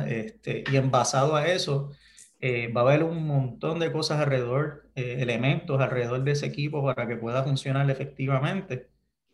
Este, 0.06 0.64
y 0.70 0.76
en 0.76 0.90
basado 0.90 1.34
a 1.34 1.46
eso, 1.46 1.92
eh, 2.40 2.72
va 2.72 2.82
a 2.82 2.84
haber 2.84 3.02
un 3.04 3.26
montón 3.26 3.80
de 3.80 3.90
cosas 3.92 4.20
alrededor, 4.20 4.90
eh, 4.94 5.16
elementos 5.20 5.80
alrededor 5.80 6.22
de 6.22 6.32
ese 6.32 6.46
equipo 6.46 6.84
para 6.84 7.06
que 7.08 7.16
pueda 7.16 7.42
funcionar 7.42 7.90
efectivamente 7.90 8.88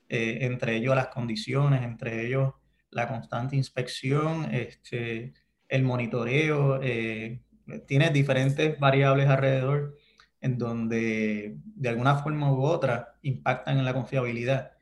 eh, 0.08 0.38
entre 0.42 0.76
ellos 0.76 0.94
las 0.94 1.08
condiciones, 1.08 1.82
entre 1.82 2.26
ellos 2.26 2.54
la 2.90 3.08
constante 3.08 3.56
inspección, 3.56 4.54
este, 4.54 5.34
el 5.68 5.82
monitoreo, 5.82 6.80
eh, 6.82 7.42
tiene 7.86 8.10
diferentes 8.10 8.78
variables 8.78 9.28
alrededor 9.28 9.96
en 10.40 10.58
donde 10.58 11.56
de 11.64 11.88
alguna 11.88 12.16
forma 12.16 12.52
u 12.52 12.62
otra 12.64 13.16
impactan 13.22 13.78
en 13.78 13.84
la 13.84 13.94
confiabilidad. 13.94 14.72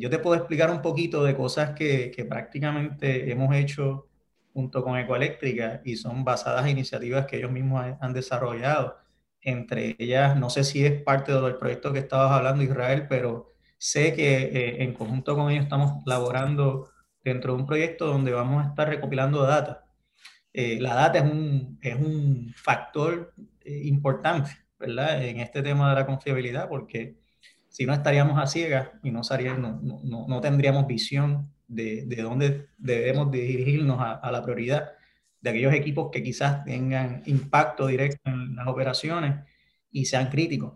Yo 0.00 0.08
te 0.08 0.18
puedo 0.18 0.36
explicar 0.36 0.70
un 0.70 0.80
poquito 0.80 1.22
de 1.24 1.36
cosas 1.36 1.72
que, 1.72 2.10
que 2.10 2.24
prácticamente 2.24 3.30
hemos 3.30 3.54
hecho 3.54 4.08
junto 4.54 4.82
con 4.82 4.98
Ecoeléctrica 4.98 5.82
y 5.84 5.96
son 5.96 6.24
basadas 6.24 6.64
en 6.64 6.70
iniciativas 6.72 7.26
que 7.26 7.36
ellos 7.36 7.52
mismos 7.52 7.84
han 8.00 8.14
desarrollado. 8.14 8.96
Entre 9.42 9.96
ellas, 9.98 10.36
no 10.38 10.48
sé 10.48 10.64
si 10.64 10.86
es 10.86 11.02
parte 11.02 11.32
del 11.32 11.56
proyecto 11.56 11.92
que 11.92 11.98
estabas 11.98 12.32
hablando, 12.32 12.62
Israel, 12.62 13.06
pero 13.08 13.54
Sé 13.84 14.14
que 14.14 14.44
eh, 14.44 14.82
en 14.82 14.94
conjunto 14.94 15.36
con 15.36 15.50
ellos 15.50 15.64
estamos 15.64 16.02
laborando 16.06 16.88
dentro 17.22 17.54
de 17.54 17.60
un 17.60 17.66
proyecto 17.66 18.06
donde 18.06 18.32
vamos 18.32 18.64
a 18.64 18.68
estar 18.70 18.88
recopilando 18.88 19.42
data. 19.42 19.84
Eh, 20.54 20.80
la 20.80 20.94
data 20.94 21.18
es 21.18 21.24
un, 21.24 21.78
es 21.82 21.94
un 21.96 22.54
factor 22.56 23.34
eh, 23.60 23.82
importante, 23.84 24.50
¿verdad? 24.78 25.22
En 25.22 25.38
este 25.38 25.62
tema 25.62 25.90
de 25.90 25.96
la 25.96 26.06
confiabilidad, 26.06 26.66
porque 26.66 27.18
si 27.68 27.84
no 27.84 27.92
estaríamos 27.92 28.38
a 28.42 28.46
ciegas 28.46 28.88
y 29.02 29.10
no, 29.10 29.20
no, 29.22 30.00
no, 30.02 30.26
no 30.28 30.40
tendríamos 30.40 30.86
visión 30.86 31.52
de, 31.66 32.04
de, 32.06 32.22
dónde 32.22 32.68
debemos 32.78 33.30
dirigirnos 33.30 33.98
a, 34.00 34.30
la 34.30 34.42
prioridad 34.42 34.92
de 35.40 35.50
aquellos 35.50 35.74
equipos 35.74 36.10
que 36.12 36.22
quizás 36.22 36.64
tengan 36.64 37.22
impacto 37.26 37.86
directo 37.86 38.20
en 38.30 38.56
las 38.56 38.66
operaciones 38.66 39.44
y 39.90 40.04
sean 40.04 40.30
críticos. 40.30 40.74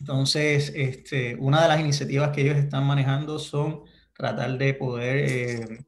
Entonces, 0.00 0.72
este, 0.74 1.36
una 1.36 1.62
de 1.62 1.68
las 1.68 1.80
iniciativas 1.80 2.30
que 2.30 2.42
ellos 2.42 2.56
están 2.56 2.84
manejando 2.84 3.38
son 3.38 3.82
tratar 4.12 4.58
de 4.58 4.74
poder 4.74 5.16
eh, 5.16 5.84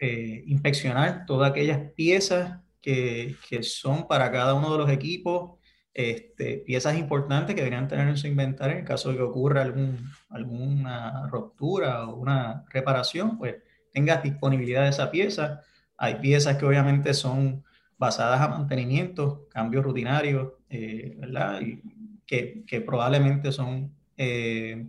eh, 0.00 0.44
inspeccionar 0.46 1.26
todas 1.26 1.50
aquellas 1.50 1.92
piezas 1.92 2.60
que, 2.80 3.36
que, 3.48 3.62
son 3.62 4.08
para 4.08 4.30
cada 4.32 4.54
uno 4.54 4.72
de 4.72 4.78
los 4.78 4.90
equipos, 4.90 5.59
este, 6.00 6.58
piezas 6.58 6.96
importantes 6.96 7.54
que 7.54 7.62
deberían 7.62 7.88
tener 7.88 8.08
en 8.08 8.16
su 8.16 8.26
inventario 8.26 8.78
en 8.78 8.84
caso 8.84 9.10
de 9.10 9.16
que 9.16 9.22
ocurra 9.22 9.62
algún, 9.62 9.98
alguna 10.28 11.28
ruptura 11.28 12.06
o 12.06 12.16
una 12.16 12.64
reparación, 12.70 13.38
pues 13.38 13.56
tenga 13.92 14.18
disponibilidad 14.18 14.84
de 14.84 14.90
esa 14.90 15.10
pieza. 15.10 15.62
Hay 15.96 16.16
piezas 16.16 16.56
que 16.56 16.64
obviamente 16.64 17.14
son 17.14 17.64
basadas 17.98 18.40
a 18.40 18.48
mantenimiento, 18.48 19.48
cambios 19.50 19.84
rutinarios, 19.84 20.52
eh, 20.70 21.16
¿verdad? 21.18 21.60
Y 21.60 21.82
que, 22.26 22.80
probablemente 22.86 23.50
son 23.50 23.92
eh, 24.16 24.86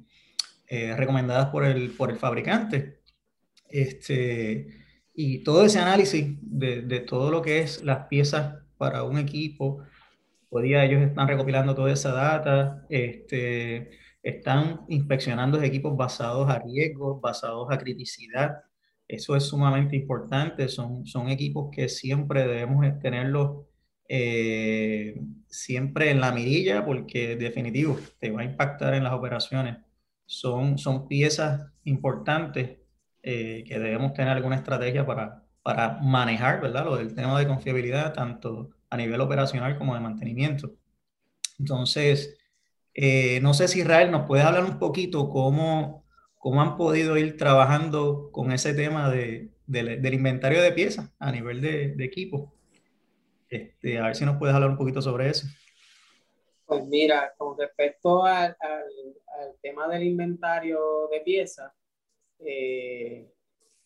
eh, 0.68 0.96
recomendadas 0.96 1.48
por 1.48 1.66
el, 1.66 1.92
por 1.92 2.12
el 2.12 2.18
fabricante. 2.18 3.02
Este, 3.68 4.68
y 5.14 5.44
todo 5.44 5.66
ese 5.66 5.80
análisis 5.80 6.38
de, 6.42 6.84
de, 6.84 7.00
todo 7.00 7.32
lo 7.32 7.42
que 7.42 7.60
es 7.60 7.84
las 7.84 8.08
piezas 8.08 8.56
para 8.78 9.04
un 9.04 9.18
equipo, 9.18 9.84
hoy 10.52 10.64
día 10.64 10.84
ellos 10.86 11.02
están 11.02 11.28
recopilando 11.28 11.74
toda 11.76 11.92
esa 11.94 12.12
data, 12.14 12.86
este, 12.90 13.92
están 14.22 14.82
inspeccionando 14.90 15.62
equipos 15.62 15.96
basados 15.98 16.50
a 16.50 16.60
riesgos, 16.60 17.22
basados 17.22 17.68
a 17.72 17.78
criticidad. 17.78 18.64
Eso 19.08 19.36
es 19.36 19.44
sumamente 19.46 19.96
importante, 19.96 20.68
son, 20.68 21.06
son 21.06 21.30
equipos 21.30 21.70
que 21.74 21.90
siempre 21.90 22.48
debemos 22.48 22.86
tenerlos 23.00 23.66
eh, 24.10 25.22
siempre 25.48 26.12
en 26.12 26.20
la 26.22 26.32
mirilla 26.34 26.86
porque 26.86 27.36
definitivo 27.38 27.98
te 28.20 28.32
va 28.32 28.42
a 28.42 28.46
impactar 28.46 28.94
en 28.94 29.04
las 29.06 29.14
operaciones. 29.14 29.78
Son, 30.26 30.78
son 30.78 31.08
piezas 31.08 31.72
importantes 31.86 32.78
eh, 33.24 33.64
que 33.66 33.80
debemos 33.80 34.14
tener 34.14 34.34
alguna 34.36 34.58
estrategia 34.58 35.06
para, 35.06 35.46
para 35.64 36.00
manejar, 36.02 36.62
¿verdad? 36.62 36.86
Lo 36.86 36.98
del 36.98 37.16
tema 37.16 37.40
de 37.40 37.48
confiabilidad, 37.48 38.14
tanto 38.14 38.72
a 38.92 38.98
nivel 38.98 39.22
operacional 39.22 39.78
como 39.78 39.96
de 39.96 40.02
mantenimiento. 40.02 40.76
Entonces, 41.58 42.38
eh, 42.94 43.40
no 43.42 43.54
sé 43.54 43.68
si 43.68 43.80
Israel 43.80 44.12
nos 44.12 44.28
puede 44.28 44.44
hablar 44.44 44.66
un 44.66 44.78
poquito 44.78 45.30
cómo, 45.30 46.06
cómo 46.38 46.62
han 46.62 46.78
podido 46.78 47.18
ir 47.18 47.38
trabajando 47.38 48.30
con 48.32 48.52
ese 48.52 48.74
tema 48.74 49.10
de, 49.10 49.50
de, 49.66 49.98
del 49.98 50.14
inventario 50.14 50.62
de 50.62 50.74
piezas 50.74 51.10
a 51.18 51.32
nivel 51.32 51.62
de, 51.62 51.96
de 51.96 52.06
equipo. 52.06 52.54
Este, 53.50 53.98
a 53.98 54.06
ver 54.08 54.16
si 54.16 54.26
nos 54.26 54.38
puedes 54.38 54.54
hablar 54.54 54.70
un 54.70 54.78
poquito 54.78 55.02
sobre 55.02 55.30
eso. 55.30 55.48
Pues 56.66 56.86
mira, 56.86 57.34
con 57.38 57.58
respecto 57.58 58.24
al, 58.24 58.56
al, 58.60 58.84
al 59.40 59.56
tema 59.62 59.88
del 59.88 60.04
inventario 60.04 61.08
de 61.12 61.22
piezas, 61.22 61.72
eh, 62.40 63.30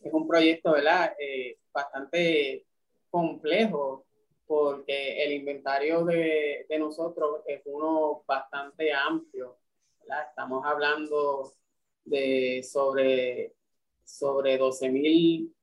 es 0.02 0.14
un 0.14 0.28
proyecto, 0.28 0.72
¿verdad? 0.72 1.14
Eh, 1.20 1.58
bastante 1.74 2.66
complejo 3.10 4.06
porque 4.46 5.24
el 5.24 5.34
inventario 5.34 6.06
de, 6.06 6.66
de, 6.70 6.80
nosotros 6.80 7.42
es 7.48 7.62
uno 7.66 8.24
bastante 8.28 8.94
amplio, 8.94 9.58
¿verdad? 10.02 10.28
Estamos 10.30 10.66
hablando 10.66 11.52
de 12.04 12.64
sobre, 12.64 13.56
sobre 14.04 14.58
12 14.58 14.90
mil 14.90 15.56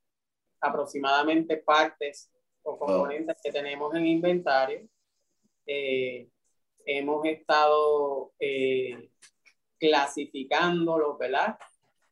aproximadamente 0.61 1.57
partes 1.59 2.31
o 2.63 2.79
componentes 2.79 3.37
que 3.43 3.53
tenemos 3.53 3.95
en 3.95 4.07
inventario. 4.07 4.89
Eh, 5.67 6.29
hemos 6.85 7.25
estado 7.27 8.33
eh, 8.39 9.11
clasificándolos, 9.79 11.19
¿verdad? 11.19 11.59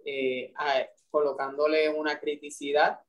Eh, 0.04 0.52
colocándole 1.10 1.88
una 1.88 2.18
criticidad 2.18 3.00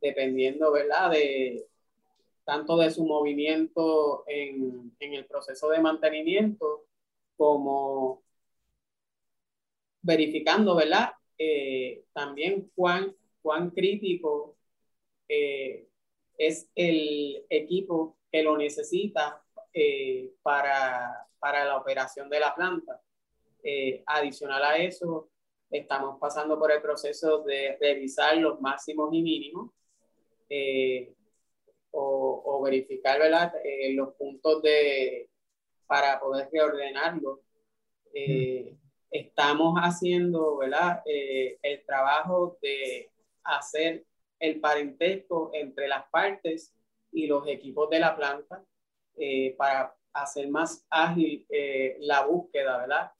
dependiendo, 0.00 0.72
¿verdad? 0.72 1.10
De 1.10 1.67
tanto 2.48 2.78
de 2.78 2.90
su 2.90 3.04
movimiento 3.04 4.24
en, 4.26 4.96
en 5.00 5.12
el 5.12 5.26
proceso 5.26 5.68
de 5.68 5.80
mantenimiento 5.80 6.86
como 7.36 8.22
verificando, 10.00 10.74
¿verdad? 10.74 11.10
Eh, 11.36 12.04
también 12.14 12.72
cuán, 12.74 13.14
cuán 13.42 13.68
crítico 13.68 14.56
eh, 15.28 15.88
es 16.38 16.70
el 16.74 17.44
equipo 17.50 18.16
que 18.32 18.42
lo 18.42 18.56
necesita 18.56 19.44
eh, 19.74 20.32
para, 20.42 21.28
para, 21.38 21.66
la 21.66 21.76
operación 21.76 22.30
de 22.30 22.40
la 22.40 22.54
planta. 22.54 22.98
Eh, 23.62 24.02
adicional 24.06 24.64
a 24.64 24.78
eso, 24.78 25.28
estamos 25.70 26.18
pasando 26.18 26.58
por 26.58 26.72
el 26.72 26.80
proceso 26.80 27.42
de 27.42 27.76
revisar 27.78 28.38
los 28.38 28.58
máximos 28.58 29.12
y 29.12 29.20
mínimos 29.20 29.70
eh, 30.48 31.12
o, 31.90 32.42
o, 32.44 32.62
verificar 32.62 33.18
¿verdad? 33.18 33.52
Eh, 33.64 33.92
los 33.94 34.14
puntos 34.14 34.62
de, 34.62 35.28
para 35.86 36.20
poder 36.20 36.48
reordenarlo. 36.52 37.42
Estamos 39.10 39.74
haciendo 39.80 40.56
¿verdad? 40.56 41.02
el 41.04 41.84
trabajo 41.86 42.58
de 42.60 43.10
hacer 43.44 44.04
el 44.38 44.60
parentesco 44.60 45.50
entre 45.54 45.88
las 45.88 46.04
partes 46.10 46.74
y 47.12 47.26
los 47.26 47.46
equipos 47.48 47.90
de 47.90 48.00
la 48.00 48.16
planta 48.16 48.64
eh, 49.16 49.54
para 49.56 49.94
hacer 50.12 50.48
más 50.48 50.86
ágil 50.90 51.46
eh, 51.48 51.96
la 52.00 52.26
búsqueda, 52.26 52.78
¿verdad? 52.78 53.12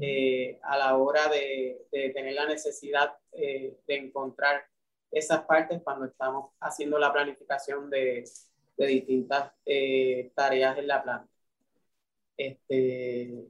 eh, 0.00 0.58
a 0.62 0.78
la 0.78 0.96
hora 0.96 1.28
de, 1.28 1.86
tener 1.90 2.34
la 2.34 2.46
necesidad 2.46 3.12
de 3.32 3.76
encontrar 3.86 4.64
esas 5.14 5.44
partes 5.44 5.82
cuando 5.82 6.06
estamos 6.06 6.50
haciendo 6.60 6.98
la 6.98 7.12
planificación 7.12 7.88
de, 7.90 8.24
distintas 8.76 9.52
tareas 10.34 10.76
en 10.78 10.86
la 10.88 11.02
planta. 11.02 11.28
Este, 12.36 13.46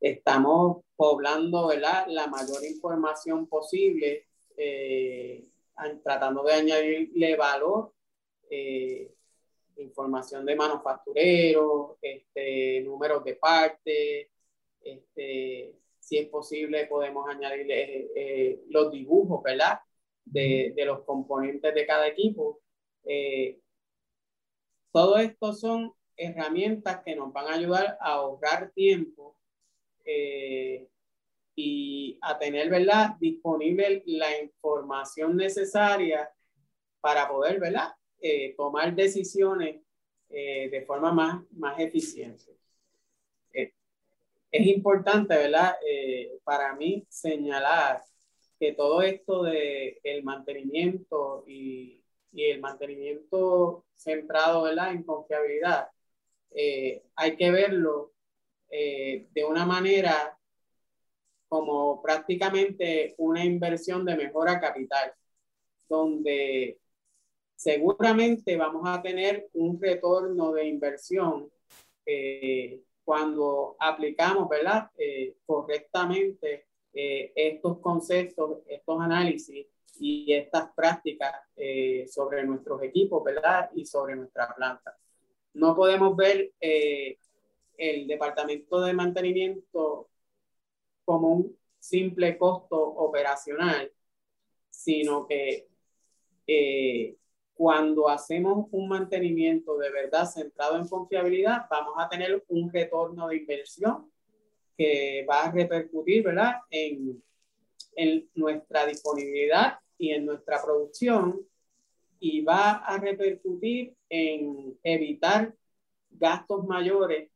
estamos 0.00 0.84
poblando 0.96 1.68
¿verdad? 1.68 2.06
la 2.08 2.26
mayor 2.26 2.64
información 2.64 3.46
posible, 3.46 4.26
eh, 4.56 5.46
tratando 6.02 6.42
de 6.42 6.52
añadirle 6.52 7.36
valor, 7.36 7.92
eh, 8.50 9.10
información 9.76 10.44
de 10.44 10.56
manufactureros, 10.56 11.96
este, 12.02 12.82
números 12.82 13.24
de 13.24 13.34
partes, 13.36 14.28
este, 14.82 15.74
si 15.98 16.18
es 16.18 16.28
posible 16.28 16.86
podemos 16.86 17.26
añadirle 17.28 18.10
eh, 18.14 18.64
los 18.68 18.92
dibujos 18.92 19.42
¿verdad? 19.42 19.80
De, 20.24 20.72
de, 20.74 20.84
los 20.86 21.04
componentes 21.04 21.74
de 21.74 21.86
cada 21.86 22.08
equipo. 22.08 22.60
todo 24.90 25.18
esto 25.18 25.52
son 25.52 25.92
herramientas 26.16 27.02
que 27.04 27.16
nos 27.16 27.32
van 27.32 27.46
a 27.48 27.54
ayudar 27.54 27.98
a 28.00 28.12
ahorrar 28.14 28.70
tiempo 28.72 29.36
eh, 30.04 30.88
y 31.56 32.18
a 32.20 32.38
tener, 32.38 32.68
¿verdad? 32.68 33.16
Disponible 33.20 34.02
la 34.06 34.40
información 34.40 35.36
necesaria 35.36 36.30
para 37.00 37.28
poder, 37.28 37.60
¿verdad? 37.60 37.92
Eh, 38.20 38.54
tomar 38.56 38.94
decisiones 38.94 39.82
eh, 40.30 40.68
de 40.70 40.82
forma 40.82 41.12
más, 41.12 41.42
más 41.52 41.78
eficiente. 41.78 42.44
es 43.52 44.66
importante, 44.68 45.36
¿verdad? 45.36 45.74
para 46.44 46.76
mí 46.76 47.04
señalar 47.08 48.00
que 48.64 48.72
todo 48.72 49.02
esto 49.02 49.42
de 49.42 50.00
el 50.02 50.24
mantenimiento 50.24 51.44
y, 51.46 52.02
y 52.32 52.44
el 52.44 52.60
mantenimiento 52.60 53.84
centrado, 53.94 54.62
¿verdad? 54.62 54.92
En 54.92 55.02
confiabilidad, 55.02 55.88
hay 57.16 57.36
que 57.36 57.50
verlo 57.50 58.12
eh, 58.70 59.28
de 59.32 59.44
una 59.44 59.66
manera 59.66 60.36
como 61.48 62.02
prácticamente 62.02 63.14
una 63.18 63.44
inversión 63.44 64.04
de 64.04 64.16
mejora 64.16 64.58
capital, 64.58 65.12
donde 65.88 66.80
seguramente 67.54 68.56
vamos 68.56 68.82
a 68.86 69.02
tener 69.02 69.48
un 69.52 69.80
retorno 69.80 70.52
de 70.52 70.66
inversión 70.66 71.50
eh, 72.06 72.80
cuando 73.04 73.76
aplicamos, 73.78 74.48
¿verdad? 74.48 74.90
Eh, 76.94 77.32
estos 77.34 77.78
conceptos, 77.80 78.60
estos 78.68 79.00
análisis 79.00 79.66
y 79.98 80.32
estas 80.32 80.72
prácticas 80.74 81.32
sobre 82.08 82.44
nuestros 82.44 82.82
equipos, 82.82 83.22
¿verdad? 83.22 83.70
Y 83.74 83.86
sobre 83.86 84.16
nuestra 84.16 84.52
planta. 84.54 84.96
No 85.54 85.76
podemos 85.76 86.16
ver 86.16 86.52
el 86.60 88.06
departamento 88.08 88.80
de 88.80 88.92
mantenimiento 88.92 90.08
como 91.04 91.28
un 91.28 91.56
simple 91.78 92.38
costo 92.38 92.78
operacional, 92.78 93.92
sino 94.70 95.26
que 95.26 95.68
eh, 96.46 97.16
cuando 97.54 98.08
hacemos 98.08 98.68
un 98.70 98.88
mantenimiento 98.88 99.76
de 99.76 99.90
verdad 99.90 100.26
centrado 100.26 100.76
en 100.78 100.88
confiabilidad, 100.88 101.66
vamos 101.70 101.94
a 101.98 102.08
tener 102.08 102.42
un 102.48 102.72
retorno 102.72 103.28
de 103.28 103.36
inversión 103.36 104.10
que 104.76 105.24
va 105.28 105.44
a 105.44 105.52
repercutir 105.52 106.24
¿verdad? 106.24 106.54
En, 106.70 107.22
en 107.96 108.28
nuestra 108.34 108.86
disponibilidad 108.86 109.78
y 109.98 110.10
en 110.10 110.26
nuestra 110.26 110.62
producción 110.62 111.40
y 112.18 112.40
va 112.40 112.72
a 112.76 112.98
repercutir 112.98 113.94
en 114.08 114.78
evitar 114.82 115.54
gastos 116.10 116.64
mayores 116.64 117.30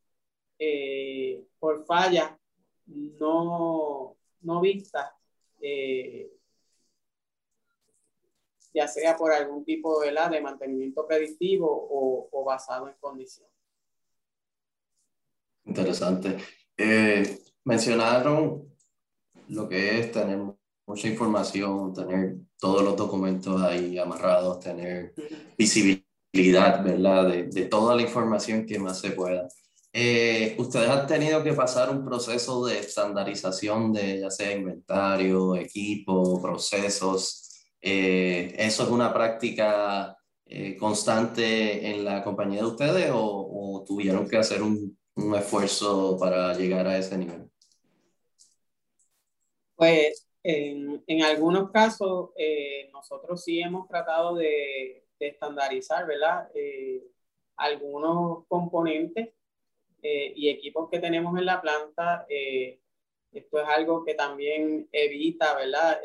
eh, 0.59 1.44
por 1.59 1.85
fallas 1.85 2.33
no, 2.87 4.16
no 4.40 4.61
vistas, 4.61 5.11
eh, 5.61 6.31
ya 8.72 8.88
sea 8.88 9.16
por 9.16 9.33
algún 9.33 9.64
tipo 9.64 10.01
de, 10.01 10.11
de 10.11 10.40
mantenimiento 10.40 11.07
predictivo 11.07 11.66
o, 11.70 12.44
basado 12.44 12.88
en 12.88 12.94
condiciones. 12.98 13.53
Interesante. 15.64 16.38
Eh, 16.79 17.41
mencionaron 17.64 18.73
lo 19.49 19.69
que 19.69 20.01
es 20.01 20.12
tener 20.12 20.38
mucha 20.87 21.09
información, 21.09 21.93
tener 21.93 22.37
todos 22.59 22.83
los 22.83 22.97
documentos 22.97 23.61
ahí 23.61 23.99
amarrados, 23.99 24.61
tener 24.61 25.12
visibilidad, 25.59 26.83
¿verdad? 26.83 27.29
De, 27.29 27.43
de, 27.49 27.67
toda 27.67 27.95
la 27.95 28.03
información 28.03 28.64
que 28.64 28.79
más 28.79 29.01
se 29.01 29.11
pueda. 29.11 29.49
Eh, 29.93 30.55
ustedes 30.59 30.88
han 30.88 31.07
tenido 31.07 31.43
que 31.43 31.55
pasar 31.55 31.91
un 31.91 32.05
proceso 32.05 32.67
de 32.67 32.79
estandarización 32.79 33.93
de 33.93 34.21
ya 34.21 34.31
sea 34.31 34.53
inventario, 34.53 35.57
equipo, 35.57 36.41
procesos. 36.43 37.64
Eh, 37.81 38.55
¿Eso 38.59 38.85
es 38.85 38.91
una 38.91 39.12
práctica 39.12 40.17
eh, 40.45 40.77
constante 40.77 41.91
en 41.91 42.05
la 42.05 42.23
compañía 42.23 42.61
de 42.61 42.67
ustedes 42.67 43.11
o, 43.12 43.85
tuvieron 43.87 44.29
que 44.29 44.37
hacer 44.37 44.62
un, 44.62 44.98
un, 45.19 45.35
esfuerzo 45.35 46.17
para 46.19 46.55
llegar 46.55 46.87
a 46.87 46.99
ese 46.99 47.19
nivel? 47.19 47.51
Pues 49.75 50.29
en, 50.43 51.03
en 51.07 51.23
algunos 51.23 51.71
casos 51.71 52.31
nosotros 52.93 53.45
sí 53.45 53.61
hemos 53.61 53.87
tratado 53.87 54.37
de, 54.37 55.05
de 55.19 55.27
estandarizar, 55.29 56.07
¿verdad? 56.07 56.49
algunos 57.59 58.47
componentes 58.47 59.31
eh, 60.03 60.33
y 60.35 60.49
equipos 60.49 60.89
que 60.91 61.01
tenemos 61.01 61.37
en 61.39 61.45
la 61.45 61.61
planta, 61.61 62.25
eh, 62.29 62.81
esto 63.33 63.61
es 63.61 63.69
algo 63.69 64.05
que 64.05 64.15
también 64.15 64.89
evita, 64.93 65.55
¿verdad? 65.57 66.01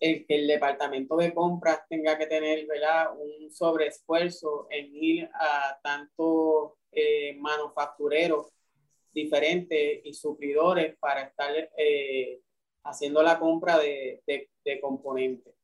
Eh, 0.00 0.10
el 0.10 0.26
que 0.26 0.34
el 0.36 0.46
departamento 0.46 1.16
de 1.16 1.34
compras 1.34 1.80
tenga 1.88 2.18
que 2.18 2.26
tener, 2.26 2.66
¿verdad? 2.66 3.16
Un 3.18 3.50
sobreesfuerzo 3.50 4.66
en 4.70 4.94
ir 4.94 5.30
a 5.34 5.78
tantos 5.82 6.72
manufactureros 7.38 8.54
diferentes 9.12 10.00
y 10.02 10.14
suplidores 10.14 10.96
para 10.98 11.24
estar 11.24 11.52
haciendo 12.84 13.22
la 13.22 13.38
compra 13.38 13.78
de, 13.78 14.22
de, 14.26 14.48
de 14.64 14.80
componentes. 14.80 15.56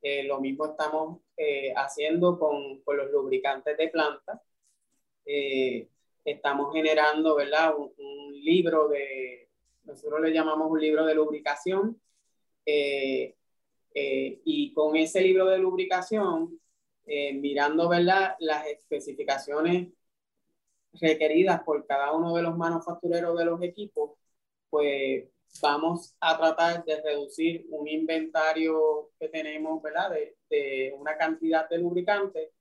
Eh, 0.00 0.22
lo 0.24 0.40
mismo 0.40 0.66
estamos 0.66 1.20
eh, 1.36 1.72
haciendo 1.76 2.38
con, 2.38 2.80
con, 2.82 2.96
los 2.96 3.10
lubricantes 3.10 3.76
de 3.76 3.88
planta. 3.88 4.40
Eh, 5.24 5.88
estamos 6.24 6.72
generando, 6.72 7.34
¿verdad? 7.34 7.74
Un, 7.76 8.18
libro 8.40 8.88
de, 8.88 9.50
nosotros 9.82 10.22
le 10.22 10.32
llamamos 10.32 10.70
un 10.70 10.80
libro 10.80 11.04
de 11.04 11.14
lubricación. 11.14 12.00
Y 14.44 14.72
con 14.72 14.96
ese 14.96 15.20
libro 15.20 15.46
de 15.46 15.58
lubricación, 15.58 16.60
mirando, 17.06 17.88
¿verdad? 17.88 18.36
Las 18.38 18.66
especificaciones 18.66 19.88
requeridas 20.92 21.62
por 21.62 21.86
cada 21.86 22.12
uno 22.12 22.34
de 22.34 22.42
los 22.42 22.56
manufactureros 22.56 23.38
de 23.38 23.44
los 23.44 23.62
equipos, 23.62 24.12
pues 24.68 25.24
vamos 25.62 26.14
a 26.20 26.36
tratar 26.36 26.84
de 26.84 27.00
reducir 27.00 27.66
un 27.70 27.88
inventario 27.88 29.10
que 29.18 29.28
tenemos, 29.28 29.82
¿verdad? 29.82 30.10
De, 30.10 30.36
de 30.50 30.94
una 30.98 31.16
cantidad 31.16 31.68
de 31.68 31.78
lubricante 31.78 32.52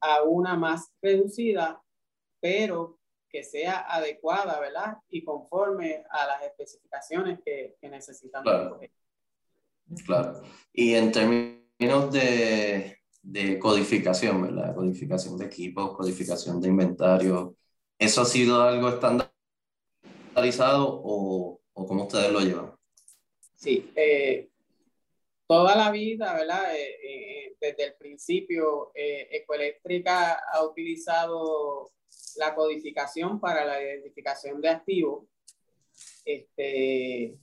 a 0.00 0.22
una 0.22 0.56
más 0.56 0.90
reducida, 1.02 1.82
pero 2.40 2.98
que 3.28 3.44
sea 3.44 3.80
adecuada, 3.88 4.58
¿verdad? 4.58 4.96
Y 5.08 5.22
conforme 5.22 6.04
a 6.10 6.26
las 6.26 6.42
especificaciones 6.42 7.38
que, 7.44 7.76
que 7.80 7.88
necesitan. 7.88 8.42
Claro. 8.42 8.80
Claro. 10.04 10.42
Y 10.72 10.94
en 10.94 11.12
términos 11.12 12.12
de, 12.12 12.98
de 13.22 13.58
codificación, 13.58 14.42
¿verdad? 14.42 14.74
Codificación 14.74 15.38
de 15.38 15.46
equipos, 15.46 15.96
codificación 15.96 16.60
de 16.60 16.68
inventario, 16.68 17.56
¿eso 17.98 18.22
ha 18.22 18.24
sido 18.24 18.62
algo 18.62 18.88
estandarizado 18.88 21.00
o 21.04 21.60
o 21.80 21.86
cómo 21.86 22.04
ustedes 22.04 22.32
lo 22.32 22.40
llevan? 22.40 22.74
Sí, 23.54 23.90
eh, 23.94 24.48
toda 25.46 25.76
la 25.76 25.90
vida, 25.90 26.34
¿verdad? 26.34 26.76
Eh, 26.76 26.96
eh, 27.02 27.56
desde 27.60 27.84
el 27.84 27.94
principio, 27.94 28.92
Ecoeléctrica 28.94 30.40
ha 30.52 30.64
utilizado 30.64 31.90
la 32.36 32.54
codificación 32.54 33.40
para 33.40 33.64
la 33.64 33.82
identificación 33.82 34.60
de 34.60 34.68
activos. 34.68 35.26
Este, 36.24 37.36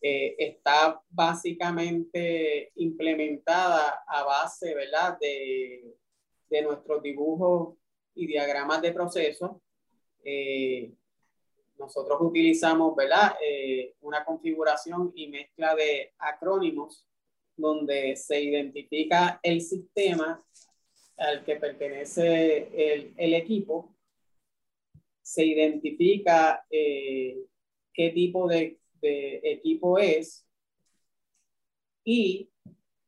está 0.00 1.02
básicamente 1.10 2.72
implementada 2.76 4.02
a 4.06 4.24
base, 4.24 4.74
¿verdad? 4.74 5.18
De, 5.20 5.96
de 6.50 6.62
nuestros 6.62 7.02
dibujos 7.02 7.76
y 8.14 8.26
diagramas 8.26 8.82
de 8.82 8.92
proceso. 8.92 9.62
Eh, 10.24 10.92
nosotros 11.78 12.18
utilizamos 12.20 12.94
¿verdad? 12.94 13.36
Eh, 13.42 13.94
una 14.02 14.24
configuración 14.24 15.12
y 15.14 15.28
mezcla 15.28 15.74
de 15.74 16.12
acrónimos 16.18 17.06
donde 17.56 18.16
se 18.16 18.42
identifica 18.42 19.40
el 19.42 19.62
sistema 19.62 20.42
al 21.16 21.44
que 21.44 21.56
pertenece 21.56 22.94
el, 22.94 23.14
el 23.16 23.34
equipo, 23.34 23.94
se 25.22 25.44
identifica 25.44 26.64
eh, 26.70 27.44
qué 27.92 28.10
tipo 28.10 28.48
de, 28.48 28.79
de, 29.00 29.40
equipo 29.44 29.98
es 29.98 30.46
y 32.04 32.50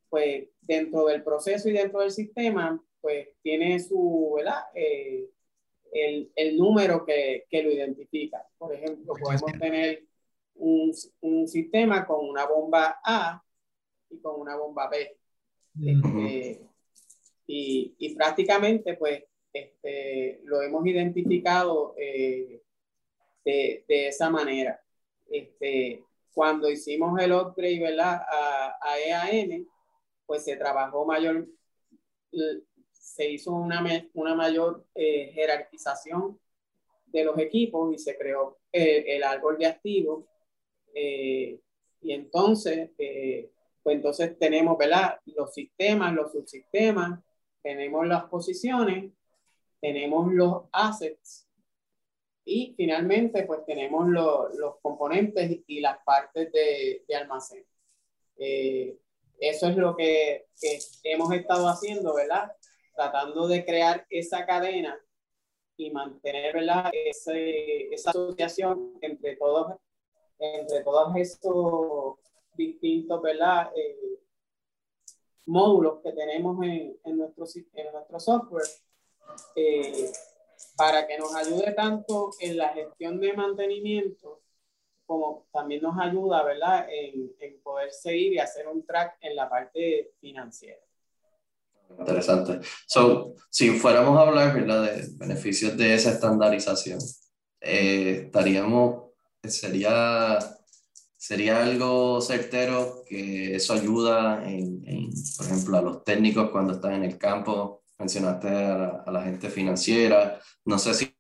pues 0.08 0.48
dentro 0.60 1.06
del 1.06 1.22
proceso 1.22 1.68
y 1.68 1.72
dentro 1.72 2.00
del 2.00 2.10
sistema 2.10 2.82
pues 3.00 3.28
tiene 3.42 3.80
su, 3.80 4.34
¿verdad? 4.36 4.62
Eh, 4.74 5.28
el, 5.92 6.32
el, 6.36 6.56
número 6.56 7.04
que, 7.04 7.46
que, 7.50 7.62
lo 7.62 7.70
identifica. 7.70 8.46
Por 8.56 8.74
ejemplo, 8.74 9.14
podemos 9.20 9.52
tener 9.58 10.04
un, 10.54 10.92
un 11.20 11.48
sistema 11.48 12.06
con 12.06 12.26
una 12.26 12.46
bomba 12.46 13.00
A 13.04 13.42
y 14.08 14.18
con 14.20 14.40
una 14.40 14.56
bomba 14.56 14.88
B. 14.88 15.18
Este, 15.84 16.60
y, 17.46 17.94
y, 17.98 18.14
prácticamente, 18.14 18.94
pues, 18.94 19.24
este, 19.52 20.40
lo 20.44 20.62
hemos 20.62 20.86
identificado 20.86 21.94
eh, 21.98 22.62
de, 23.44 23.84
de, 23.88 24.08
esa 24.08 24.30
manera. 24.30 24.81
Este, 25.32 26.04
cuando 26.34 26.70
hicimos 26.70 27.18
el 27.20 27.32
upgrade, 27.32 27.80
¿verdad? 27.80 28.22
A, 28.30 28.76
a 28.82 28.98
EAN, 28.98 29.66
pues 30.26 30.44
se 30.44 30.56
trabajó 30.56 31.06
mayor, 31.06 31.48
se 32.90 33.30
hizo 33.30 33.52
una, 33.52 33.82
una 34.12 34.34
mayor 34.34 34.86
eh, 34.94 35.32
jerarquización 35.32 36.38
de 37.06 37.24
los 37.24 37.38
equipos 37.38 37.94
y 37.94 37.98
se 37.98 38.16
creó 38.16 38.58
el, 38.70 39.06
el 39.06 39.22
árbol 39.22 39.56
de 39.58 39.66
activos. 39.66 40.24
Eh, 40.94 41.58
y 42.02 42.12
entonces, 42.12 42.90
eh, 42.98 43.50
pues 43.82 43.96
entonces 43.96 44.38
tenemos, 44.38 44.76
¿verdad? 44.76 45.18
Los 45.24 45.54
sistemas, 45.54 46.12
los 46.12 46.30
subsistemas, 46.32 47.20
tenemos 47.62 48.06
las 48.06 48.24
posiciones, 48.24 49.12
tenemos 49.80 50.30
los 50.32 50.64
assets 50.72 51.48
y 52.44 52.74
finalmente 52.76 53.44
pues 53.44 53.64
tenemos 53.64 54.08
lo, 54.08 54.48
los 54.54 54.76
componentes 54.80 55.60
y 55.66 55.80
las 55.80 55.98
partes 56.04 56.50
de, 56.52 57.04
de 57.06 57.16
almacén. 57.16 57.64
Eh, 58.36 58.98
eso 59.38 59.68
es 59.68 59.76
lo 59.76 59.96
que, 59.96 60.46
que, 60.60 60.78
hemos 61.04 61.32
estado 61.32 61.68
haciendo, 61.68 62.14
¿verdad? 62.14 62.52
Tratando 62.94 63.48
de 63.48 63.64
crear 63.64 64.06
esa 64.10 64.44
cadena 64.46 64.98
y 65.76 65.90
mantener, 65.90 66.54
¿verdad? 66.54 66.90
Ese, 66.92 67.92
esa 67.92 68.10
asociación 68.10 68.98
entre 69.00 69.36
todos, 69.36 69.76
entre 70.38 70.82
todos 70.82 71.14
estos 71.16 72.18
distintos, 72.54 73.22
¿verdad? 73.22 73.70
Eh, 73.76 74.20
módulos 75.46 76.00
que 76.02 76.12
tenemos 76.12 76.62
en, 76.64 76.96
en, 77.04 77.18
nuestro, 77.18 77.46
en 77.74 77.92
nuestro 77.92 78.20
software 78.20 78.68
eh, 79.56 80.12
para 80.76 81.06
que 81.06 81.18
nos 81.18 81.34
ayude 81.34 81.72
tanto 81.72 82.30
en 82.40 82.56
la 82.56 82.70
gestión 82.70 83.20
de 83.20 83.32
mantenimiento 83.32 84.40
como 85.04 85.46
también 85.52 85.82
nos 85.82 85.98
ayuda, 85.98 86.42
¿verdad?, 86.42 86.86
en, 86.90 87.32
en 87.38 87.60
poder 87.60 87.92
seguir 87.92 88.32
y 88.32 88.38
hacer 88.38 88.66
un 88.66 88.86
track 88.86 89.18
en 89.20 89.36
la 89.36 89.48
parte 89.48 90.12
financiera. 90.20 90.80
Interesante. 91.98 92.60
So, 92.86 93.34
si 93.50 93.70
fuéramos 93.70 94.16
a 94.16 94.22
hablar, 94.22 94.54
¿verdad?, 94.54 94.84
de 94.84 95.08
beneficios 95.16 95.76
de 95.76 95.94
esa 95.94 96.12
estandarización, 96.12 96.98
eh, 97.60 98.22
estaríamos, 98.26 99.10
sería 99.44 100.38
sería 101.22 101.62
algo 101.62 102.20
certero 102.20 103.04
que 103.06 103.54
eso 103.54 103.74
ayuda 103.74 104.42
en, 104.44 104.82
en, 104.88 105.10
por 105.36 105.46
ejemplo, 105.46 105.78
a 105.78 105.82
los 105.82 106.02
técnicos 106.02 106.50
cuando 106.50 106.72
están 106.72 106.94
en 106.94 107.04
el 107.04 107.16
campo. 107.16 107.81
Mencionaste 108.02 108.48
a 108.48 108.78
la, 108.78 109.04
a 109.06 109.12
la 109.12 109.22
gente 109.22 109.48
financiera. 109.48 110.40
No 110.64 110.76
sé 110.76 110.92
si 110.92 111.14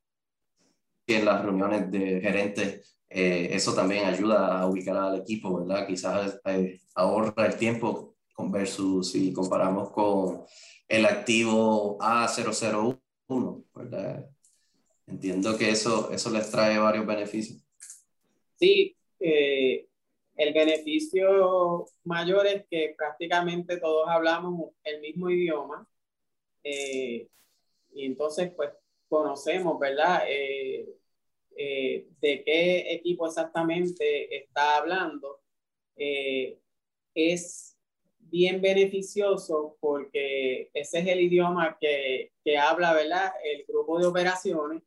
en 1.06 1.24
las 1.24 1.44
reuniones 1.44 1.88
de 1.92 2.20
gerentes 2.20 2.98
eh, 3.08 3.50
eso 3.52 3.72
también 3.72 4.06
ayuda 4.06 4.58
a 4.58 4.66
ubicar 4.66 4.96
al 4.96 5.20
equipo, 5.20 5.60
¿verdad? 5.60 5.86
Quizás 5.86 6.40
eh, 6.44 6.80
ahorra 6.96 7.46
el 7.46 7.56
tiempo 7.56 8.16
con 8.34 8.50
versus 8.50 9.12
si 9.12 9.32
comparamos 9.32 9.90
con 9.90 10.42
el 10.88 11.06
activo 11.06 11.98
A001, 11.98 13.64
¿verdad? 13.74 14.28
Entiendo 15.06 15.56
que 15.56 15.70
eso, 15.70 16.10
eso 16.10 16.30
les 16.30 16.50
trae 16.50 16.78
varios 16.78 17.06
beneficios. 17.06 17.62
Sí, 18.58 18.96
eh, 19.20 19.86
el 20.34 20.54
beneficio 20.54 21.86
mayor 22.04 22.46
es 22.46 22.64
que 22.68 22.94
prácticamente 22.96 23.76
todos 23.76 24.08
hablamos 24.08 24.70
el 24.84 25.00
mismo 25.00 25.30
idioma 25.30 25.86
eh, 26.64 27.28
y 27.92 28.06
entonces 28.06 28.52
pues 28.54 28.70
conocemos, 29.08 29.78
¿verdad? 29.78 30.24
Eh, 30.28 30.88
eh, 31.56 32.08
de 32.20 32.44
qué 32.44 32.92
equipo 32.92 33.26
exactamente 33.26 34.36
está 34.36 34.78
hablando. 34.78 35.40
Eh, 35.96 36.58
es 37.14 37.76
bien 38.18 38.62
beneficioso 38.62 39.76
porque 39.80 40.70
ese 40.72 41.00
es 41.00 41.06
el 41.06 41.20
idioma 41.20 41.76
que, 41.78 42.32
que 42.42 42.56
habla, 42.56 42.94
¿verdad? 42.94 43.32
El 43.44 43.64
grupo 43.66 43.98
de 43.98 44.06
operaciones 44.06 44.82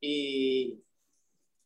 y 0.00 0.82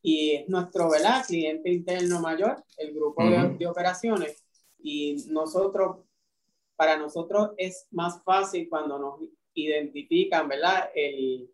y 0.05 0.35
es 0.35 0.47
nuestro 0.47 0.91
¿verdad? 0.91 1.25
cliente 1.25 1.71
interno 1.71 2.21
mayor, 2.21 2.63
el 2.77 2.93
grupo 2.93 3.23
uh 3.23 3.27
-huh. 3.27 3.51
de, 3.53 3.57
de, 3.57 3.65
operaciones. 3.67 4.45
Y 4.77 5.25
nosotros, 5.29 6.04
para 6.75 6.97
nosotros 6.97 7.51
es 7.57 7.87
más 7.91 8.23
fácil 8.23 8.67
cuando 8.69 8.99
nos 8.99 9.19
identifican 9.53 10.47
¿verdad? 10.47 10.89
El, 10.93 11.49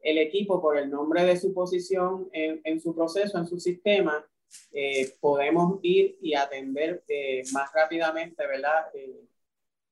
el 0.00 0.18
equipo 0.18 0.60
por 0.60 0.78
el 0.78 0.90
nombre 0.90 1.24
de 1.24 1.36
su 1.36 1.52
posición 1.54 2.28
en, 2.32 2.60
en 2.64 2.80
su 2.80 2.94
proceso, 2.94 3.38
en 3.38 3.46
su 3.46 3.58
sistema, 3.58 4.24
eh, 4.72 5.12
podemos 5.20 5.80
ir 5.82 6.16
y 6.20 6.34
atender 6.34 7.04
eh, 7.08 7.42
más 7.52 7.72
rápidamente 7.72 8.46
¿verdad? 8.46 8.86
Eh, 8.94 9.24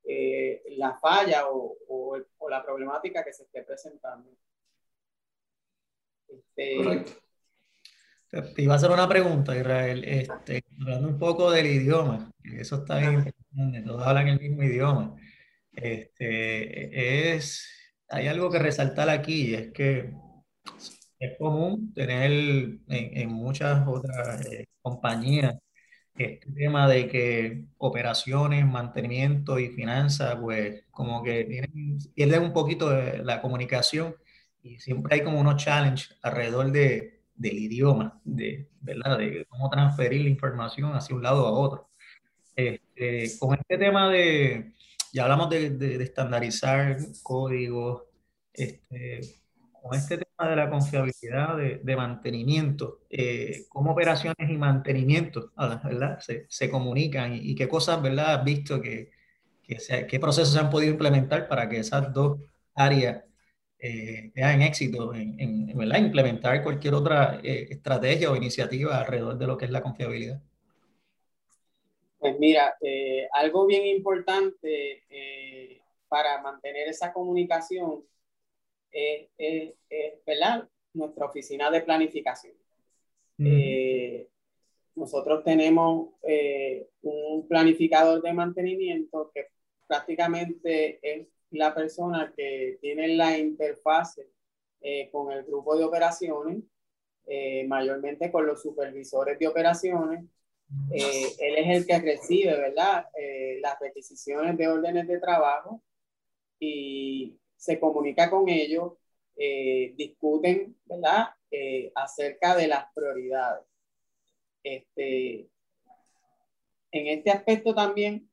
eh 0.06 0.62
la 0.76 0.94
falla 0.98 1.48
o, 1.48 1.76
o, 1.88 2.18
o, 2.38 2.50
la 2.50 2.62
problemática 2.62 3.24
que 3.24 3.32
se 3.32 3.44
esté 3.44 3.62
presentando. 3.62 4.30
Este, 6.28 6.76
Correcto. 6.76 7.23
Te 8.54 8.62
iba 8.62 8.74
a 8.74 8.76
hacer 8.76 8.90
una 8.90 9.08
pregunta, 9.08 9.56
Israel, 9.56 10.02
este, 10.04 10.64
hablando 10.80 11.08
un 11.08 11.18
poco 11.18 11.50
del 11.52 11.66
idioma, 11.66 12.30
eso 12.42 12.76
está 12.76 12.98
bien 12.98 13.32
todos 13.86 14.04
hablan 14.04 14.28
el 14.28 14.40
mismo 14.40 14.62
idioma. 14.64 15.14
Este, 15.72 17.34
es, 17.34 17.68
hay 18.08 18.26
algo 18.26 18.50
que 18.50 18.58
resaltar 18.58 19.08
aquí, 19.08 19.50
y 19.50 19.54
es 19.54 19.72
que 19.72 20.12
es 21.18 21.38
común 21.38 21.92
tener 21.94 22.32
en, 22.32 22.82
en 22.88 23.28
muchas 23.32 23.86
otras 23.86 24.44
eh, 24.46 24.66
compañías 24.82 25.56
este 26.16 26.52
tema 26.52 26.88
de 26.88 27.08
que 27.08 27.64
operaciones, 27.78 28.64
mantenimiento 28.66 29.58
y 29.58 29.70
finanzas, 29.70 30.36
pues 30.40 30.84
como 30.90 31.22
que 31.22 31.44
tienen, 31.44 31.98
pierden 32.14 32.42
un 32.42 32.52
poquito 32.52 32.90
de 32.90 33.24
la 33.24 33.42
comunicación 33.42 34.14
y 34.62 34.78
siempre 34.78 35.16
hay 35.16 35.24
como 35.24 35.40
unos 35.40 35.62
challenges 35.62 36.16
alrededor 36.22 36.70
de 36.72 37.23
del 37.34 37.58
idioma, 37.58 38.20
de, 38.24 38.68
¿verdad? 38.80 39.18
de 39.18 39.44
cómo 39.48 39.68
transferir 39.70 40.22
la 40.22 40.30
información 40.30 40.94
hacia 40.94 41.14
un 41.14 41.22
lado 41.22 41.46
a 41.46 41.52
otro. 41.52 41.88
Este, 42.56 43.38
con 43.38 43.54
este 43.54 43.78
tema 43.78 44.08
de, 44.10 44.74
ya 45.12 45.24
hablamos 45.24 45.50
de, 45.50 45.70
de, 45.70 45.98
de 45.98 46.04
estandarizar 46.04 46.96
códigos, 47.22 48.04
este, 48.52 49.20
con 49.84 49.98
este 49.98 50.16
tema 50.16 50.48
de 50.48 50.56
la 50.56 50.70
confiabilidad 50.70 51.58
de, 51.58 51.80
de 51.82 51.96
mantenimiento, 51.96 53.00
eh, 53.10 53.66
cómo 53.68 53.92
operaciones 53.92 54.48
y 54.48 54.56
mantenimiento 54.56 55.52
¿verdad? 55.56 56.20
Se, 56.20 56.46
se 56.48 56.70
comunican 56.70 57.34
y, 57.34 57.50
y, 57.50 57.54
qué 57.54 57.68
cosas 57.68 58.00
¿verdad? 58.00 58.36
has 58.36 58.44
visto 58.44 58.80
que, 58.80 59.10
que 59.62 59.76
qué 60.08 60.18
procesos 60.18 60.54
se 60.54 60.58
han 60.58 60.70
podido 60.70 60.90
implementar 60.92 61.48
para 61.48 61.68
que 61.68 61.80
esas 61.80 62.14
dos 62.14 62.40
áreas 62.74 63.24
eh, 63.86 64.32
en 64.34 64.62
éxito 64.62 65.12
en, 65.14 65.38
en, 65.38 65.76
¿verdad? 65.76 65.98
implementar 65.98 66.62
cualquier 66.62 66.94
otra 66.94 67.38
eh, 67.42 67.66
estrategia 67.68 68.30
o 68.30 68.36
iniciativa 68.36 68.98
alrededor 68.98 69.36
de 69.36 69.46
lo 69.46 69.58
que 69.58 69.66
es 69.66 69.70
la 69.70 69.82
confiabilidad? 69.82 70.40
Pues 72.18 72.38
mira, 72.38 72.74
eh, 72.80 73.28
algo 73.34 73.66
bien 73.66 73.84
importante 73.86 75.02
eh, 75.10 75.82
para 76.08 76.40
mantener 76.40 76.88
esa 76.88 77.12
comunicación 77.12 78.04
es, 78.90 79.28
es, 79.36 79.74
es 79.90 80.14
¿verdad? 80.24 80.66
nuestra 80.94 81.26
oficina 81.26 81.70
de 81.70 81.82
planificación. 81.82 82.54
Mm. 83.36 84.22
nosotros 84.94 85.42
tenemos 85.42 86.10
un 87.02 87.48
planificador 87.48 88.22
de 88.22 88.32
mantenimiento 88.32 89.30
que 89.34 89.48
prácticamente 89.88 91.00
es 91.02 91.26
la 91.54 91.74
persona 91.74 92.32
que 92.36 92.78
tiene 92.80 93.08
la 93.16 93.36
interfase 93.38 94.28
eh, 94.80 95.08
con 95.10 95.32
el 95.32 95.44
grupo 95.44 95.76
de 95.76 95.84
operaciones, 95.84 96.62
eh, 97.26 97.64
mayormente 97.66 98.30
con 98.30 98.46
los 98.46 98.60
supervisores 98.60 99.38
de 99.38 99.46
operaciones. 99.46 100.24
Eh, 100.92 101.26
él 101.38 101.56
es 101.56 101.76
el 101.76 101.86
que 101.86 101.98
recibe, 102.00 102.56
¿verdad? 102.56 103.06
las 103.60 103.78
requisiciones 103.80 104.56
de 104.58 104.68
órdenes 104.68 105.06
de 105.06 105.18
trabajo 105.20 105.82
y 106.58 107.38
se 107.56 107.78
comunica 107.78 108.28
con 108.28 108.48
ellos, 108.48 108.92
discuten, 109.96 110.76
¿verdad? 110.84 111.28
acerca 111.94 112.56
de 112.56 112.68
las 112.68 112.86
prioridades. 112.94 113.64
Este, 114.62 115.48
en 116.90 117.06
este 117.08 117.30
aspecto 117.30 117.74
también 117.74 118.28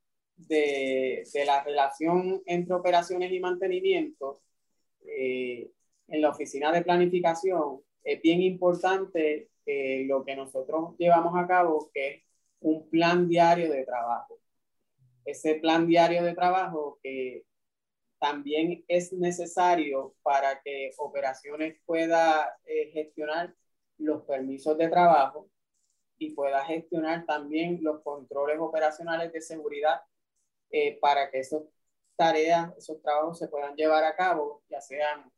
de, 0.47 1.23
de 1.33 1.45
la 1.45 1.63
relación 1.63 2.41
entre 2.45 2.73
operaciones 2.73 3.31
y 3.31 3.39
mantenimiento, 3.39 4.41
eh, 5.05 5.71
en 6.07 6.21
la 6.21 6.29
oficina 6.29 6.71
de 6.71 6.81
planificación 6.81 7.81
es 8.03 8.21
bien 8.21 8.41
importante 8.41 9.49
eh, 9.65 10.03
lo 10.07 10.25
que 10.25 10.35
nosotros 10.35 10.95
llevamos 10.97 11.33
a 11.35 11.47
cabo, 11.47 11.89
que 11.93 12.07
es 12.07 12.23
un 12.59 12.89
plan 12.89 13.27
diario 13.27 13.71
de 13.71 13.85
trabajo. 13.85 14.39
Ese 15.25 15.55
plan 15.55 15.87
diario 15.87 16.23
de 16.23 16.33
trabajo 16.33 16.99
que 17.01 17.45
también 18.19 18.83
es 18.87 19.13
necesario 19.13 20.15
para 20.21 20.61
que 20.61 20.91
operaciones 20.97 21.77
pueda 21.85 22.55
eh, 22.65 22.91
gestionar 22.93 23.55
los 23.97 24.23
permisos 24.23 24.77
de 24.77 24.89
trabajo 24.89 25.49
y 26.17 26.31
pueda 26.31 26.63
gestionar 26.65 27.25
también 27.25 27.79
los 27.81 28.01
controles 28.01 28.59
operacionales 28.59 29.31
de 29.31 29.41
seguridad 29.41 30.01
eh, 30.71 30.97
para 30.99 31.29
que 31.29 31.39
esas 31.39 31.63
tareas, 32.15 32.75
esos 32.77 33.01
trabajos 33.01 33.37
se 33.39 33.47
puedan 33.47 33.75
llevar 33.75 34.03
a 34.03 34.15
cabo, 34.15 34.63
ya 34.69 34.79
sean 34.79 35.31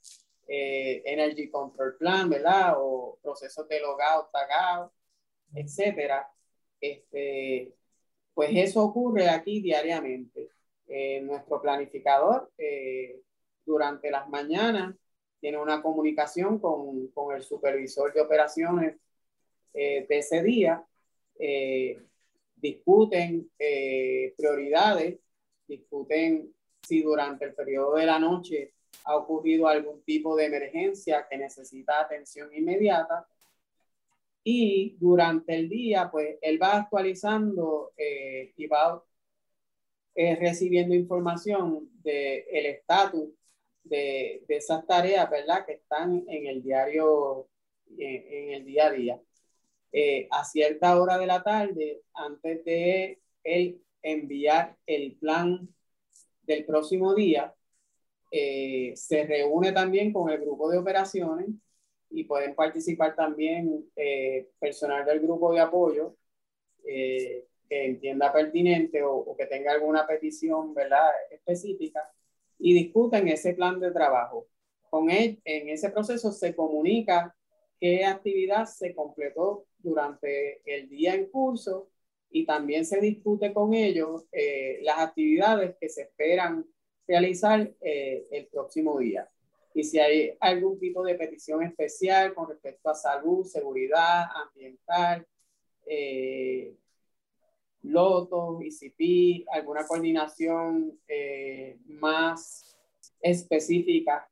eh, 0.47 1.01
Energy 1.05 1.49
Control 1.49 1.97
Plan, 1.97 2.29
¿verdad? 2.29 2.75
O 2.77 3.17
procesos 3.21 3.67
de 3.67 3.79
logout, 3.79 4.31
tagout, 4.31 4.91
etcétera. 5.53 6.29
Este, 6.79 7.73
pues 8.33 8.51
eso 8.53 8.83
ocurre 8.83 9.29
aquí 9.29 9.61
diariamente. 9.61 10.49
Eh, 10.87 11.21
nuestro 11.21 11.61
planificador 11.61 12.51
durante 13.65 14.11
las 14.11 14.27
mañanas 14.29 14.93
tiene 15.39 15.57
una 15.57 15.81
comunicación 15.81 16.59
con, 16.59 17.07
con 17.07 17.35
el 17.35 17.41
supervisor 17.41 18.13
de 18.13 18.21
operaciones 18.21 18.97
de 19.73 20.05
ese 20.09 20.43
día 20.43 20.85
discuten 22.63 23.51
eh, 23.59 24.33
prioridades, 24.37 25.19
discuten 25.67 26.55
si 26.81 27.01
durante 27.01 27.43
el 27.43 27.53
periodo 27.53 27.95
de 27.95 28.05
la 28.05 28.17
noche 28.17 28.73
ha 29.03 29.17
ocurrido 29.17 29.67
algún 29.67 30.01
tipo 30.03 30.33
de 30.37 30.45
emergencia 30.45 31.27
que 31.29 31.37
necesita 31.37 31.99
atención 31.99 32.53
inmediata. 32.55 33.27
Y 34.45 34.95
durante 34.97 35.55
el 35.55 35.67
día, 35.67 36.09
pues 36.09 36.37
él 36.41 36.61
va 36.61 36.77
actualizando 36.77 37.91
eh, 37.97 38.53
y 38.55 38.67
va 38.67 39.03
eh, 40.15 40.35
recibiendo 40.35 40.95
información 40.95 41.89
del 42.01 42.43
el 42.49 42.65
estatus 42.67 43.29
de, 43.83 44.43
de, 44.47 44.55
esas 44.55 44.85
tareas, 44.87 45.29
¿verdad? 45.29 45.65
Que 45.65 45.73
están 45.73 46.23
en 46.27 46.47
el 46.47 46.63
diario, 46.63 47.49
en 47.97 48.53
el 48.53 48.65
día 48.65 48.87
a 48.87 48.91
día. 48.91 49.21
Eh, 49.95 50.27
a 50.31 50.43
cierta 50.43 50.99
hora 50.99 51.19
de 51.19 51.27
la 51.27 51.43
tarde, 51.43 52.01
antes 52.15 52.65
de 52.65 53.19
él 53.43 53.79
enviar 54.01 54.75
el 54.87 55.13
plan 55.17 55.69
del 56.41 56.65
próximo 56.65 57.13
día, 57.13 57.53
eh, 58.31 58.93
se 58.95 59.23
reúne 59.25 59.71
también 59.71 60.11
con 60.11 60.31
el 60.31 60.41
grupo 60.41 60.71
de 60.71 60.79
operaciones 60.79 61.47
y 62.09 62.23
pueden 62.23 62.55
participar 62.55 63.15
también 63.15 63.85
eh, 63.95 64.49
personal 64.59 65.05
del 65.05 65.19
grupo 65.19 65.53
de 65.53 65.59
apoyo 65.59 66.15
que 66.83 67.45
entienda 67.69 68.33
pertinente 68.33 69.03
o, 69.03 69.15
o, 69.15 69.37
que 69.37 69.45
tenga 69.45 69.73
alguna 69.73 70.07
petición 70.07 70.73
¿verdad? 70.73 71.11
específica 71.31 72.01
y 72.57 72.73
discuten 72.73 73.27
ese 73.27 73.53
plan 73.53 73.79
de 73.79 73.91
trabajo. 73.91 74.47
Con 74.89 75.11
él, 75.11 75.39
en 75.45 75.69
ese 75.69 75.91
proceso 75.91 76.31
se 76.31 76.55
comunica 76.55 77.35
qué 77.79 78.05
actividad 78.05 78.65
se 78.65 78.93
completó 78.95 79.65
durante 79.83 80.61
el 80.65 80.89
día 80.89 81.13
en 81.13 81.27
curso 81.27 81.89
y 82.31 82.45
también 82.45 82.85
se 82.85 82.99
discute 82.99 83.53
con 83.53 83.73
ellos 83.75 84.25
eh, 84.31 84.79
las 84.81 84.97
actividades 84.99 85.75
que 85.79 85.89
se 85.89 86.03
esperan 86.03 86.65
realizar 87.07 87.71
eh, 87.81 88.25
el 88.31 88.47
próximo 88.47 88.97
día. 88.97 89.29
Y 89.75 89.83
si 89.83 89.99
hay 89.99 90.35
algún 90.39 90.79
tipo 90.79 91.03
de 91.03 91.15
petición 91.15 91.63
especial 91.63 92.33
con 92.33 92.47
respecto 92.47 92.89
a 92.89 92.95
salud, 92.95 93.43
seguridad 93.43 94.25
ambiental, 94.47 95.27
eh, 95.85 96.75
lotos, 97.81 98.63
ICP, 98.63 99.47
alguna 99.51 99.85
coordinación 99.85 100.99
eh, 101.07 101.77
más 101.85 102.77
específica 103.19 104.29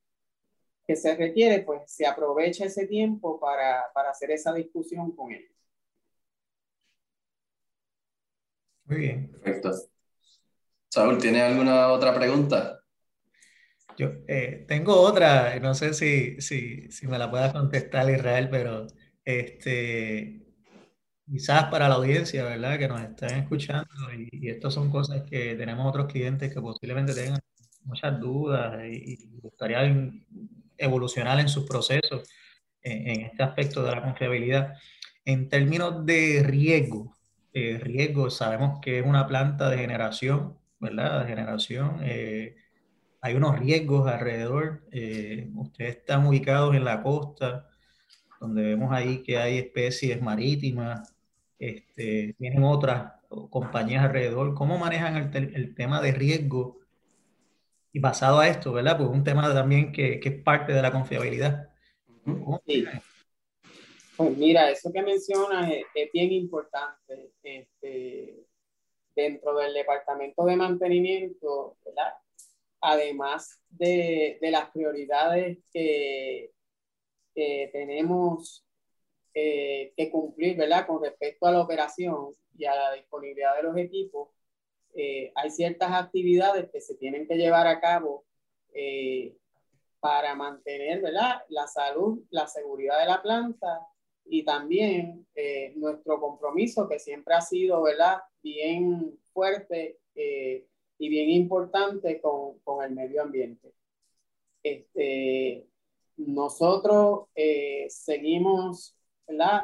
que 0.91 0.97
se 0.97 1.15
requiere, 1.15 1.62
pues 1.62 1.89
se 1.89 2.06
aprovecha 2.06 2.65
ese 2.65 2.86
tiempo 2.86 3.39
para, 3.39 3.86
para 3.93 4.10
hacer 4.10 4.32
esa 4.32 4.54
discusión 4.54 5.15
con 5.15 5.32
ellos. 5.32 5.49
Muy 8.86 8.97
bien. 8.97 9.32
Perfecto. 9.32 9.71
Saúl, 10.89 11.17
¿tiene 11.17 11.41
alguna 11.41 11.88
otra 11.88 12.13
pregunta? 12.13 12.82
Yo 13.97 14.10
eh, 14.27 14.65
tengo 14.67 14.99
otra, 14.99 15.58
no 15.62 15.73
sé 15.73 15.93
si, 15.93 16.41
si, 16.41 16.91
si 16.91 17.08
me 17.08 17.17
la 17.17 17.32
pueda 17.32 17.54
contestar 17.54 18.10
Israel, 18.10 18.49
pero 18.51 18.88
este, 19.23 20.45
quizás 21.25 21.65
para 21.71 21.88
la 21.88 21.95
audiencia, 21.95 22.43
¿verdad? 22.43 22.77
Que 22.77 22.89
nos 22.89 23.01
están 23.01 23.39
escuchando 23.39 23.88
y, 24.13 24.27
y 24.34 24.49
estas 24.49 24.73
son 24.73 24.91
cosas 24.91 25.23
que 25.23 25.56
tenemos 25.56 25.88
otros 25.88 26.12
clientes 26.12 26.54
que 26.54 26.60
posiblemente 26.60 27.13
tengan 27.13 27.39
muchas 27.86 28.19
dudas 28.19 28.84
y, 28.84 29.13
y 29.13 29.39
gustaría 29.39 29.80
evolucionar 30.82 31.39
en 31.39 31.50
sus 31.50 31.65
procesos 31.65 32.30
en, 32.84 33.22
este 33.22 33.44
aspecto 33.44 33.84
de 33.84 33.91
la 33.91 34.02
confiabilidad. 34.02 34.74
En 35.26 35.50
términos 35.50 36.06
de 36.06 36.44
riesgo, 36.44 37.15
eh, 37.54 37.80
riesgo, 37.82 38.30
sabemos 38.30 38.80
que 38.82 39.00
es 39.00 39.06
una 39.06 39.28
planta 39.28 39.70
de 39.70 39.78
generación, 39.78 40.58
¿verdad? 40.80 41.22
De 41.22 41.28
generación. 41.28 42.00
Eh, 42.02 42.56
hay 43.22 43.36
unos 43.36 43.60
riesgos 43.60 44.08
alrededor. 44.10 44.84
Eh, 44.91 45.50
ustedes 45.56 45.98
están 45.98 46.26
ubicados 46.26 46.76
en 46.76 46.86
la 46.86 47.04
costa, 47.04 47.70
donde 48.39 48.63
vemos 48.63 48.91
ahí 48.91 49.22
que 49.24 49.38
hay 49.38 49.58
especies 49.60 50.22
marítimas, 50.22 51.13
este, 51.60 52.34
tienen 52.39 52.63
otras 52.63 53.13
compañías 53.52 54.04
alrededor. 54.04 54.56
¿Cómo 54.56 54.80
manejan 54.80 55.15
el, 55.15 55.56
el 55.56 55.76
tema 55.76 56.02
de 56.02 56.12
riesgo 56.12 56.81
y 57.93 57.99
basado 57.99 58.39
a 58.39 58.47
esto, 58.47 58.71
¿verdad? 58.71 58.97
Pues 58.97 59.10
un 59.10 59.23
tema 59.23 59.54
también 59.54 59.91
que, 59.91 60.19
que 60.19 60.30
es 60.30 60.43
parte 60.43 60.73
de 60.73 60.82
la 60.82 60.91
confiabilidad. 60.91 61.69
Sí. 62.65 62.86
Pues 64.15 64.38
mira, 64.38 64.69
eso 64.69 64.91
que 64.93 65.01
mencionas 65.01 65.71
es, 65.71 66.12
bien 66.13 66.32
importante. 66.32 67.32
Este, 67.43 68.45
dentro 69.15 69.58
del 69.58 69.73
departamento 69.73 70.45
de 70.45 70.56
mantenimiento, 70.56 71.77
¿verdad? 71.86 72.13
Además 72.82 73.60
de, 73.69 74.38
de 74.41 74.51
las 74.51 74.69
prioridades 74.71 75.60
que, 75.71 76.51
que 77.34 77.69
tenemos 77.71 78.65
eh, 79.34 79.93
que 79.95 80.10
cumplir, 80.10 80.58
¿verdad? 80.58 80.86
Con 80.88 81.04
respecto 81.04 81.45
a 81.45 81.51
la 81.51 81.62
operación 81.62 82.36
y 82.58 82.65
a 82.65 82.75
la 82.75 82.93
disponibilidad 82.93 83.56
de 83.56 83.63
los 83.63 83.77
equipos, 83.77 84.30
eh, 84.93 85.32
hay 85.36 85.51
ciertas 85.51 85.91
actividades 85.91 86.69
que 86.69 86.81
se 86.81 86.96
tienen 86.96 87.27
que 87.27 87.35
llevar 87.35 87.67
a 87.67 87.79
cabo 87.79 88.25
eh, 88.73 89.37
para 90.00 90.35
mantener 90.35 91.02
¿verdad? 91.02 91.42
la 91.50 91.67
salud, 91.67 92.23
la 92.29 92.48
seguridad 92.48 93.00
de 93.00 93.06
la 93.06 93.21
planta 93.21 93.87
y 94.25 94.44
también 94.44 95.25
eh, 95.35 95.73
nuestro 95.75 96.19
compromiso 96.19 96.89
que 96.89 97.00
siempre 97.00 97.35
ha 97.35 97.42
sido 97.42 97.81
¿verdad? 97.83 98.19
bien 98.42 99.17
fuerte 99.33 99.98
y 100.13 101.10
bien 101.10 101.29
importante 101.29 102.19
con, 102.19 102.60
con, 102.60 102.83
el 102.83 102.92
medio 102.92 103.23
ambiente. 103.23 103.73
Este, 104.62 105.65
nosotros 106.17 107.29
seguimos 107.87 108.96
¿verdad? 109.25 109.63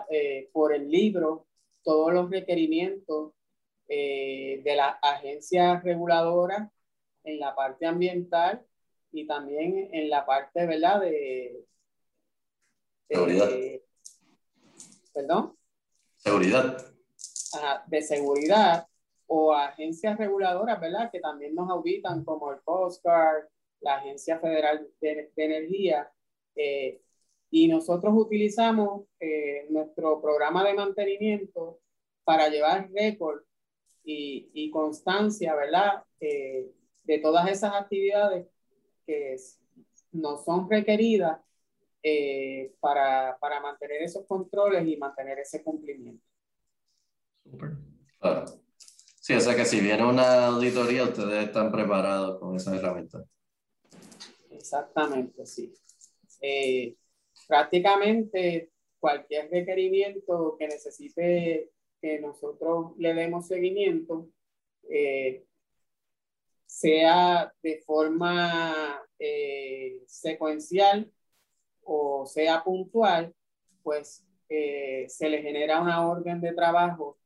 por 0.54 0.74
el 0.74 0.90
libro 0.90 1.46
todos 1.84 2.14
los 2.14 2.32
requerimientos 2.32 3.34
eh, 3.88 4.62
de 4.64 4.76
la 4.76 5.00
agencia 5.02 5.80
reguladora 5.80 6.72
en 7.24 7.40
la 7.40 7.56
parte 7.56 7.86
ambiental 7.86 8.66
y 9.12 9.26
también 9.26 9.90
en 9.92 10.10
la 10.10 10.26
parte, 10.26 10.66
¿verdad? 10.66 11.02
De, 11.02 11.66
seguridad. 13.10 13.50
Perdón. 15.14 15.58
Seguridad. 16.18 16.78
de 17.88 18.02
seguridad 18.02 18.88
o 19.28 19.54
agencias 19.54 20.18
reguladoras, 20.18 20.80
¿verdad? 20.80 21.10
Que 21.12 21.20
también 21.20 21.54
nos 21.56 21.70
auditan 21.70 22.24
como 22.24 22.52
el 22.52 22.62
Coast 22.62 23.04
Guard, 23.04 23.48
la 23.82 23.96
Agencia 23.98 24.40
Federal 24.40 24.88
de, 25.00 25.32
Energía, 25.36 26.12
eh, 26.56 27.02
y 27.50 27.68
nosotros 27.68 28.14
utilizamos 28.16 29.06
eh, 29.20 29.68
nuestro 29.70 30.22
programa 30.22 30.64
de 30.64 30.74
mantenimiento 30.74 31.80
para 32.24 32.50
llevar 32.50 32.90
récord 32.92 33.47
y, 34.08 34.50
y, 34.54 34.72
constancia, 34.72 35.54
¿verdad? 35.54 36.02
Eh, 36.22 36.72
de 37.04 37.20
todas 37.20 37.50
esas 37.52 37.74
actividades 37.74 38.48
que 39.06 39.36
no 40.14 40.38
son 40.38 40.70
requeridas 40.70 41.40
eh, 42.02 42.74
para, 42.80 43.38
para, 43.40 43.60
mantener 43.60 44.02
esos 44.02 44.26
controles 44.26 44.88
y 44.88 44.96
mantener 44.96 45.40
ese 45.40 45.62
cumplimiento. 45.62 46.24
Super. 47.44 47.72
Sí, 49.20 49.34
o 49.34 49.42
sea 49.42 49.56
que 49.58 49.66
si 49.66 49.82
viene 49.82 50.06
una 50.06 50.48
auditoría, 50.48 51.04
ustedes 51.04 51.48
están 51.48 51.70
preparados 51.70 52.40
con 52.40 52.56
esa 52.56 52.74
herramienta. 52.74 53.26
Exactamente, 54.52 55.46
sí. 55.46 55.74
Eh, 56.42 56.96
prácticamente 57.46 58.72
cualquier 59.00 59.52
requerimiento 59.52 60.56
que 60.58 60.68
necesite 60.70 61.72
que 62.02 62.20
nosotros 62.20 62.94
le 62.98 63.14
demos 63.14 63.48
seguimiento, 63.48 64.30
eh, 64.90 65.44
sea 66.66 67.54
de 67.62 67.80
forma 67.80 69.02
eh, 69.20 70.04
secuencial 70.08 71.12
o 71.84 72.26
sea 72.26 72.64
puntual, 72.64 73.34
pues 73.84 74.24
se 74.50 75.30
le 75.30 75.42
genera 75.42 75.82
una 75.82 76.08
orden 76.08 76.40
de 76.42 76.54
trabajo 76.54 77.18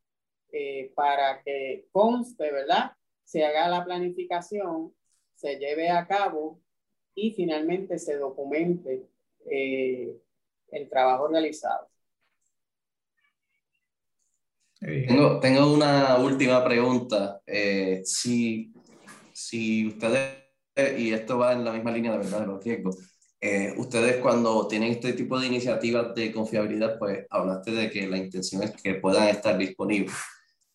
para 0.95 1.41
que 1.43 1.87
conste, 1.91 2.51
¿verdad? 2.51 2.91
Se 3.23 3.45
haga 3.45 3.69
la 3.69 3.85
planificación, 3.85 4.93
se 5.35 5.57
lleve 5.57 5.89
a 5.89 6.07
cabo 6.07 6.59
y 7.15 7.31
finalmente 7.31 7.97
se 7.99 8.17
documente 8.17 9.07
eh, 9.45 10.15
el 10.69 10.89
trabajo 10.89 11.27
realizado. 11.27 11.90
Tengo, 14.81 15.39
tengo 15.39 15.71
una 15.71 16.17
última 16.17 16.63
pregunta. 16.63 17.39
Eh, 17.45 18.01
si, 18.03 18.73
si 19.31 19.87
ustedes, 19.87 20.39
y 20.97 21.13
esto 21.13 21.37
va 21.37 21.53
en 21.53 21.63
la 21.63 21.71
misma 21.71 21.91
línea 21.91 22.11
de 22.13 22.17
verdad 22.17 22.39
de 22.39 22.47
los 22.47 22.63
riesgos, 22.63 22.97
eh, 23.39 23.75
ustedes 23.77 24.17
cuando 24.17 24.67
tienen 24.67 24.93
este 24.93 25.13
tipo 25.13 25.39
de 25.39 25.45
iniciativas 25.45 26.15
de 26.15 26.31
confiabilidad, 26.31 26.97
pues 26.97 27.27
hablaste 27.29 27.71
de 27.71 27.91
que 27.91 28.07
la 28.07 28.17
intención 28.17 28.63
es 28.63 28.71
que 28.71 28.95
puedan 28.95 29.27
estar 29.27 29.55
disponibles. 29.55 30.15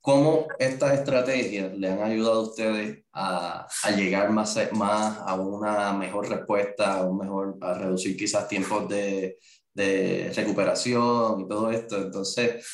¿Cómo 0.01 0.47
estas 0.61 1.01
estrategias 1.01 1.77
le 1.77 1.91
han 1.91 2.01
ayudado 2.01 2.35
a 2.35 2.49
ustedes 2.49 3.05
a, 3.13 3.67
a, 3.83 3.91
llegar 3.91 4.31
más, 4.31 4.57
más 4.73 5.19
a 5.19 5.35
una 5.35 5.93
mejor 5.95 6.29
respuesta, 6.29 6.99
a, 6.99 7.05
un 7.05 7.19
mejor, 7.19 7.57
a 7.61 7.75
reducir 7.75 8.17
quizás 8.17 8.47
tiempos 8.47 8.89
de, 8.89 9.39
de 9.75 10.33
recuperación 10.33 11.41
y 11.41 11.49
todo 11.49 11.73
esto? 11.73 11.97
Entonces, 11.97 12.65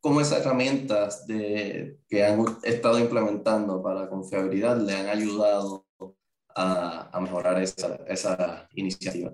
¿cómo 0.00 0.20
esas 0.20 0.40
herramientas 0.40 1.24
que 1.26 2.24
han 2.24 2.44
estado 2.62 2.98
implementando 2.98 3.82
para 3.82 4.08
confiabilidad 4.08 4.76
le 4.78 4.94
han 4.94 5.08
ayudado 5.08 5.86
a, 6.54 7.18
mejorar 7.20 7.62
esa, 7.62 8.68
iniciativa? 8.74 9.32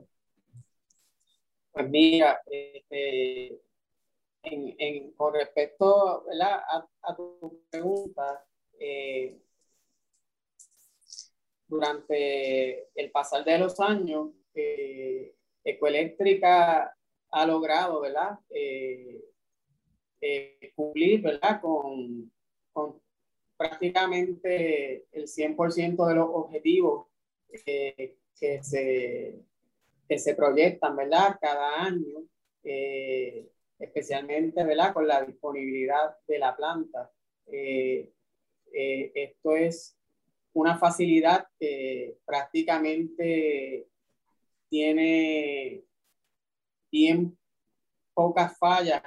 Pues 1.73 1.89
mira, 1.91 2.41
este, 2.47 3.61
con 5.17 5.35
respecto 5.35 6.25
a, 6.41 6.89
a, 7.03 7.17
tu 7.17 7.63
pregunta, 7.71 8.45
eh, 8.79 9.39
durante 11.69 12.89
el 12.95 13.11
pasar 13.11 13.45
de 13.45 13.59
los 13.59 13.79
años, 13.81 14.31
eh, 14.55 15.35
Ecoeléctrica 15.65 16.97
ha 17.31 17.47
logrado 17.47 18.01
¿verdad? 18.01 18.39
Eh, 18.51 19.21
eh, 20.29 20.73
cumplir 20.75 21.23
¿verdad? 21.23 21.61
Con, 21.61 22.31
con, 22.73 23.01
prácticamente 23.57 25.07
el 25.13 25.27
100% 25.27 26.07
de 26.07 26.15
los 26.15 26.29
objetivos 26.31 27.07
que, 27.49 28.17
se, 28.63 29.41
que 30.09 30.19
se 30.19 30.35
proyectan 30.35 30.97
¿verdad? 30.97 31.39
cada 31.41 31.83
año 31.83 32.27
especialmente 33.79 34.65
¿verdad? 34.65 34.93
con 34.93 35.07
la 35.07 35.23
disponibilidad 35.25 36.17
de 36.27 36.39
la 36.39 36.57
planta. 36.57 37.11
Eh, 37.47 38.11
eh, 38.73 39.13
esto 39.15 39.57
es 39.57 39.97
una 40.53 40.79
facilidad 40.79 41.47
que 41.59 42.19
prácticamente 42.25 43.89
tiene 44.69 45.85
bien 46.91 47.39
pocas 48.15 48.59
fallas 48.59 49.03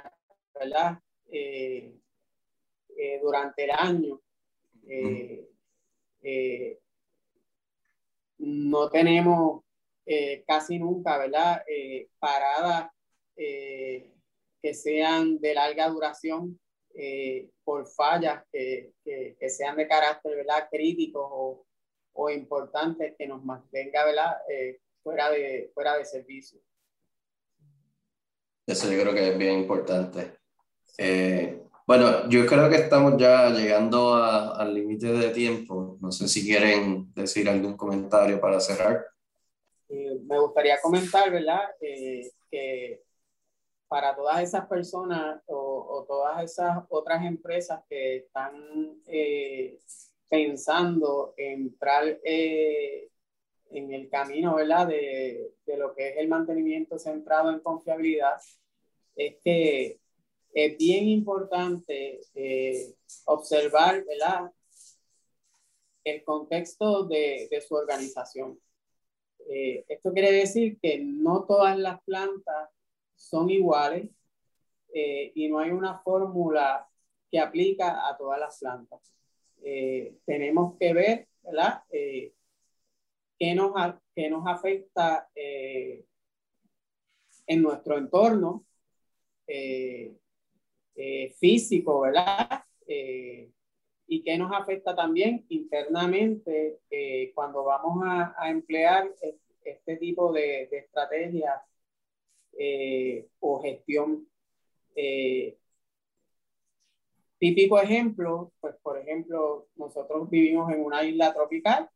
¿verdad? 0.54 0.98
Eh, 1.32 1.96
durante 3.22 3.64
el 3.64 3.70
año. 3.70 4.20
no 8.38 8.90
tenemos 8.90 9.64
casi 10.46 10.78
nunca, 10.78 11.18
¿verdad? 11.18 11.62
paradas 12.18 12.90
que 13.36 14.74
sean 14.74 15.38
de 15.40 15.54
larga 15.54 15.88
duración 15.88 16.58
eh, 16.94 17.50
por 17.64 17.86
fallas 17.86 18.42
que, 18.52 18.92
que, 19.04 19.48
sean 19.48 19.76
de 19.76 19.86
carácter 19.86 20.36
¿verdad? 20.36 20.68
crítico 20.70 21.20
o, 21.22 21.66
o 22.12 22.30
importantes 22.30 23.14
que 23.16 23.26
nos 23.26 23.44
mantenga 23.44 24.04
¿verdad? 24.04 24.36
Eh, 24.48 24.80
fuera, 25.02 25.30
de, 25.30 25.70
fuera 25.72 25.96
de 25.96 26.04
servicio. 26.04 26.60
Eso 28.66 28.92
yo 28.92 29.00
creo 29.00 29.14
que 29.14 29.28
es 29.28 29.38
bien 29.38 29.60
importante. 29.60 30.39
Eh, 31.02 31.62
bueno, 31.86 32.28
yo 32.28 32.44
creo 32.44 32.68
que 32.68 32.76
estamos 32.76 33.16
ya 33.16 33.48
llegando 33.48 34.14
al 34.14 34.74
límite 34.74 35.06
de 35.06 35.30
tiempo. 35.30 35.96
No 35.98 36.12
sé 36.12 36.28
si 36.28 36.44
quieren 36.44 37.10
decir 37.14 37.48
algún 37.48 37.74
comentario 37.74 38.38
para 38.38 38.60
cerrar. 38.60 39.06
me 39.88 40.38
gustaría 40.38 40.78
comentar, 40.78 41.30
¿verdad? 41.30 41.60
que 41.80 43.02
para 43.88 44.14
todas 44.14 44.42
esas 44.42 44.66
personas 44.66 45.42
o, 45.46 46.04
todas 46.06 46.44
esas 46.44 46.84
otras 46.90 47.24
empresas 47.24 47.82
que 47.88 48.16
están 48.18 49.00
eh, 49.06 49.78
pensando 50.28 51.32
entrar 51.36 52.20
eh, 52.22 53.08
en 53.70 53.92
el 53.94 54.10
camino 54.10 54.56
¿verdad? 54.56 54.86
De, 54.86 55.54
de, 55.64 55.76
lo 55.78 55.94
que 55.94 56.10
es 56.10 56.16
el 56.18 56.28
mantenimiento 56.28 56.98
centrado 56.98 57.50
en 57.50 57.60
confiabilidad, 57.60 58.36
es 59.16 59.36
que 59.42 59.99
es 60.52 60.76
bien 60.76 61.08
importante 61.08 62.20
eh, 62.34 62.94
observar 63.26 64.04
¿verdad? 64.04 64.50
el 66.04 66.24
contexto 66.24 67.04
de, 67.04 67.48
de 67.50 67.60
su 67.60 67.74
organización. 67.74 68.58
esto 69.46 70.12
quiere 70.12 70.32
decir 70.32 70.78
que 70.80 70.98
no 70.98 71.44
todas 71.44 71.78
las 71.78 72.00
plantas 72.02 72.70
son 73.16 73.50
iguales 73.50 74.10
eh, 74.92 75.32
y 75.34 75.48
no 75.48 75.60
hay 75.60 75.70
una 75.70 75.98
fórmula 76.00 76.88
que 77.30 77.38
aplica 77.38 78.08
a 78.08 78.16
todas 78.16 78.40
las 78.40 78.58
plantas. 78.58 79.00
Eh, 79.62 80.16
tenemos 80.24 80.76
que 80.78 80.92
ver, 80.92 81.28
¿verdad? 81.42 81.84
Eh, 81.90 82.34
qué, 83.38 83.54
nos, 83.54 83.72
qué 84.14 84.30
nos 84.30 84.46
afecta 84.46 85.28
en 85.34 86.04
nuestro 87.62 87.98
entorno 87.98 88.64
físico, 91.38 92.00
¿verdad? 92.00 92.64
y 94.06 94.22
qué 94.24 94.36
nos 94.36 94.52
afecta 94.52 94.94
también 94.94 95.46
internamente 95.48 96.80
cuando 97.34 97.64
vamos 97.64 98.02
a, 98.04 98.50
emplear 98.50 99.08
este 99.64 99.96
tipo 99.96 100.32
de, 100.32 100.68
estrategias 100.70 101.60
eh, 102.58 103.28
o 103.40 103.60
gestión. 103.62 104.28
Eh, 104.94 105.56
típico 107.38 107.80
ejemplo, 107.80 108.52
pues 108.60 108.76
por 108.82 108.98
ejemplo, 108.98 109.68
nosotros 109.76 110.28
vivimos 110.30 110.70
en 110.72 110.84
una 110.84 111.02
isla 111.04 111.32
tropical 111.32 111.88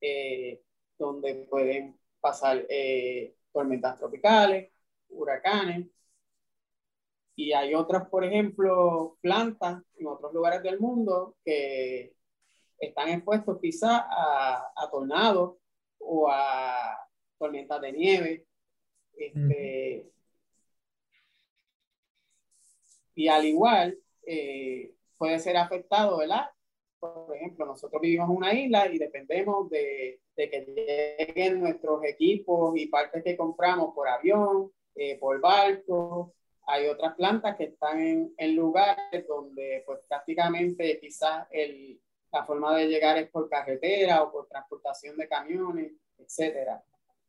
eh, 0.00 0.62
donde 0.98 1.34
pueden 1.48 1.98
pasar 2.20 2.66
tormentas 3.52 3.98
tropicales, 3.98 4.72
huracanes, 5.08 5.86
y 7.36 7.52
hay 7.52 7.74
otras, 7.74 8.08
por 8.08 8.24
ejemplo, 8.24 9.18
plantas 9.20 9.82
en 9.98 10.06
otros 10.06 10.32
lugares 10.32 10.62
del 10.62 10.80
mundo 10.80 11.36
que 11.44 12.14
están 12.78 13.10
expuestos 13.10 13.58
quizá 13.60 14.06
a, 14.08 14.72
a 14.74 14.90
tornados 14.90 15.56
o 15.98 16.28
a 16.30 16.98
tormentas 17.38 17.80
de 17.80 17.92
nieve 17.92 18.46
este, 19.16 20.10
y 23.14 23.28
al 23.28 23.44
igual, 23.46 23.98
eh, 24.26 24.92
puede 25.16 25.38
ser 25.38 25.56
afectado, 25.56 26.18
¿verdad? 26.18 26.50
Por 27.00 27.34
ejemplo, 27.34 27.66
nosotros 27.66 28.00
vivimos 28.00 28.28
en 28.30 28.36
una 28.36 28.52
isla 28.54 28.88
y 28.92 28.98
dependemos 28.98 29.70
de, 29.70 30.20
de, 30.36 30.50
que 30.50 31.16
lleguen 31.26 31.60
nuestros 31.60 32.04
equipos 32.04 32.76
y 32.76 32.86
partes 32.86 33.24
que 33.24 33.36
compramos 33.36 33.94
por 33.94 34.08
avión 34.08 34.70
eh, 34.94 35.18
por 35.18 35.40
barco. 35.40 36.34
Hay 36.66 36.88
otras 36.88 37.14
plantas 37.14 37.56
que 37.56 37.64
están 37.64 38.32
en, 38.36 38.56
lugares 38.56 39.26
donde 39.28 39.84
pues 39.86 40.00
prácticamente 40.08 40.98
quizás 41.00 41.46
el, 41.50 42.00
la 42.32 42.44
forma 42.44 42.76
de 42.76 42.88
llegar 42.88 43.16
es 43.18 43.30
por 43.30 43.48
carretera 43.48 44.22
o 44.22 44.32
por 44.32 44.48
transportación 44.48 45.16
de 45.16 45.28
camiones, 45.28 45.92
etcétera. 46.18 46.82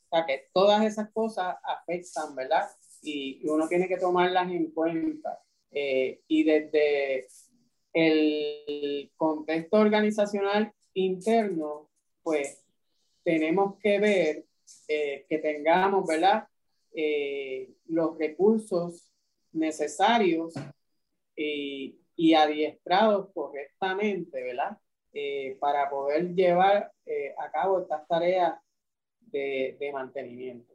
O 0.10 0.16
sea 0.16 0.26
que 0.26 0.48
todas 0.52 0.84
esas 0.86 1.12
cosas 1.12 1.56
afectan, 1.64 2.34
¿verdad? 2.36 2.68
Y, 3.04 3.48
uno 3.48 3.68
tiene 3.68 3.88
que 3.88 3.98
tomarlas 3.98 4.50
en 4.50 4.72
cuenta. 4.72 5.40
Eh, 5.72 6.22
y 6.28 6.44
desde 6.44 7.28
el 7.94 9.12
contexto 9.16 9.78
organizacional 9.78 10.74
interno, 10.94 11.90
pues 12.24 12.64
tenemos 13.24 13.78
que 13.80 14.00
ver 14.00 14.46
eh, 14.88 15.26
que 15.30 15.38
tengamos, 15.38 16.08
¿verdad? 16.08 16.48
Eh, 16.94 17.70
los 17.88 18.18
recursos 18.18 19.12
necesarios 19.58 20.54
y, 21.36 22.00
y 22.16 22.34
adiestrados 22.34 23.30
correctamente, 23.34 24.44
¿verdad? 24.44 24.78
Eh, 25.14 25.58
para 25.60 25.90
poder 25.90 26.36
llevar 26.36 26.92
eh, 27.06 27.34
a 27.40 27.50
cabo 27.50 27.80
estas 27.82 28.08
tareas 28.08 28.60
de, 29.20 29.78
de, 29.80 29.92
mantenimiento. 29.92 30.74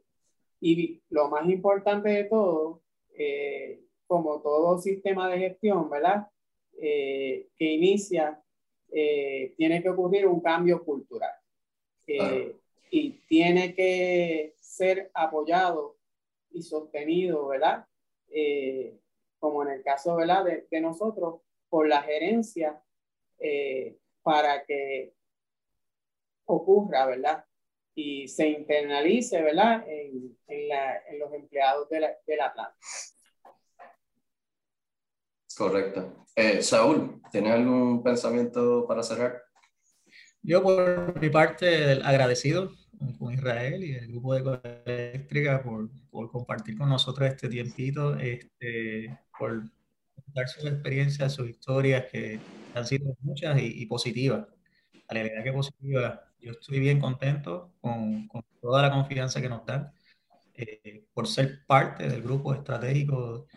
Y 0.59 1.01
lo 1.09 1.29
más 1.29 1.47
importante 1.47 2.09
de 2.09 2.23
todo, 2.25 2.81
eh, 3.17 3.79
como 4.07 4.41
todo 4.41 4.79
sistema 4.79 5.29
de 5.29 5.39
gestión, 5.39 5.89
¿verdad? 5.89 6.27
que 6.75 7.47
inicia, 7.59 8.43
tiene 8.89 9.81
que 9.81 9.89
ocurrir 9.89 10.27
un 10.27 10.41
cambio 10.41 10.83
cultural. 10.83 11.31
Y 12.91 13.11
tiene 13.29 13.73
que 13.73 14.55
ser 14.59 15.09
apoyado 15.13 15.95
y 16.51 16.61
sostenido, 16.61 17.47
¿verdad? 17.47 17.85
Como 19.39 19.63
en 19.63 19.69
el 19.69 19.83
caso, 19.83 20.15
¿verdad? 20.15 20.45
De, 20.45 20.67
de 20.71 20.81
nosotros, 20.81 21.41
por 21.69 21.87
la 21.87 22.01
gerencia 22.01 22.81
eh, 23.39 23.97
para 24.21 24.63
que 24.63 25.13
ocurra, 26.45 27.05
¿verdad? 27.05 27.45
Y 27.95 28.27
se 28.27 28.47
internalice, 28.47 29.41
¿verdad? 29.41 29.83
En, 29.87 30.37
en, 30.47 30.67
la, 30.67 30.97
en 31.07 31.19
los 31.19 31.33
empleados 31.33 31.89
de 31.89 31.99
la, 31.99 32.17
de 32.25 32.35
la 32.35 32.53
planta. 32.53 32.77
Correcto. 35.57 36.25
Eh, 36.35 36.61
Saúl, 36.61 37.21
¿tienes 37.31 37.53
algún 37.53 38.01
pensamiento 38.01 38.87
para 38.87 39.03
cerrar? 39.03 39.41
Yo 40.41 40.63
por 40.63 41.19
mi 41.19 41.29
parte 41.29 42.01
agradecido 42.03 42.71
con 43.19 43.33
Israel 43.33 43.83
y 43.83 43.95
el 43.95 44.07
grupo 44.07 44.33
de 44.33 44.81
Eléctrica 44.85 45.61
por, 45.61 45.89
por, 46.13 46.31
compartir 46.31 46.77
con 46.77 46.89
nosotros 46.89 47.27
este 47.27 47.49
tiempito, 47.49 48.15
este, 48.15 49.19
por 49.37 49.63
dar 50.27 50.47
sus 50.47 50.65
experiencias, 50.65 51.33
sus 51.33 51.49
historias 51.49 52.05
que 52.11 52.39
han 52.75 52.85
sido 52.85 53.17
muchas 53.21 53.59
y, 53.61 53.85
positivas. 53.87 54.47
La 55.09 55.21
realidad 55.21 55.43
que 55.43 55.53
positiva. 55.53 56.23
Yo 56.39 56.51
estoy 56.51 56.79
bien 56.79 56.99
contento 56.99 57.73
con, 57.81 58.27
con 58.27 58.43
toda 58.61 58.81
la 58.81 58.91
confianza 58.91 59.41
que 59.41 59.49
nos 59.49 59.65
dan 59.65 59.91
eh, 60.55 61.05
por 61.13 61.27
ser 61.27 61.65
parte 61.65 62.07
del 62.07 62.21
grupo 62.21 62.53
estratégico 62.53 63.47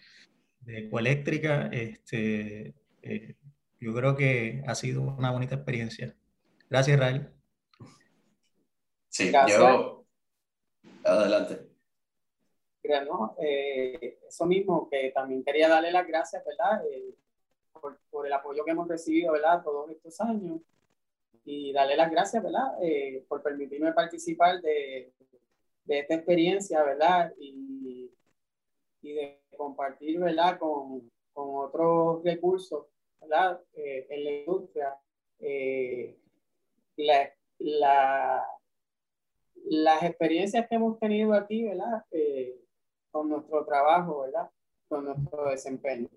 de 0.60 0.86
Ecoeléctrica. 0.86 1.68
Este, 1.68 2.74
eh, 3.02 3.36
yo 3.80 3.94
creo 3.94 4.16
que 4.16 4.62
ha 4.66 4.74
sido 4.74 5.02
una 5.02 5.30
bonita 5.30 5.56
experiencia. 5.56 6.16
Gracias, 6.68 6.96
Israel. 6.96 7.30
Sí, 9.08 9.32
yo. 9.48 10.04
Adelante. 11.04 11.75
Eh, 13.38 14.18
eso 14.28 14.46
mismo, 14.46 14.88
que 14.88 15.10
también 15.10 15.44
quería 15.44 15.68
darle 15.68 15.90
las 15.90 16.06
gracias, 16.06 16.44
¿verdad? 16.44 16.82
por, 18.10 18.26
el 18.26 18.32
apoyo 18.32 18.64
que 18.64 18.70
hemos 18.70 18.88
recibido, 18.88 19.32
¿verdad? 19.32 19.62
Todos 19.62 19.90
estos 19.90 20.20
años. 20.20 20.60
Y 21.44 21.72
darle 21.72 21.96
las 21.96 22.10
gracias, 22.10 22.42
¿verdad? 22.42 22.82
Eh, 22.82 23.24
por 23.28 23.42
permitirme 23.42 23.92
participar 23.92 24.60
de, 24.60 25.12
esta 25.86 26.14
experiencia, 26.14 26.82
¿verdad? 26.82 27.32
Y, 27.38 28.10
y 29.02 29.12
de 29.12 29.40
compartir, 29.56 30.18
¿verdad? 30.18 30.58
Con, 30.58 31.10
con 31.32 31.66
otros 31.66 32.24
recursos, 32.24 32.86
¿verdad? 33.20 33.60
Eh, 33.74 34.06
en 34.10 34.24
la 34.24 34.30
industria. 34.30 34.96
Eh, 35.38 36.18
la, 37.58 38.46
las 39.64 40.02
experiencias 40.02 40.66
que 40.66 40.74
hemos 40.74 40.98
tenido 40.98 41.34
aquí, 41.34 41.64
¿verdad? 41.64 42.04
Con 43.16 43.30
nuestro 43.30 43.64
trabajo, 43.64 44.22
¿verdad? 44.22 44.50
Con 44.88 45.06
nuestro 45.06 45.48
desempeño. 45.48 46.08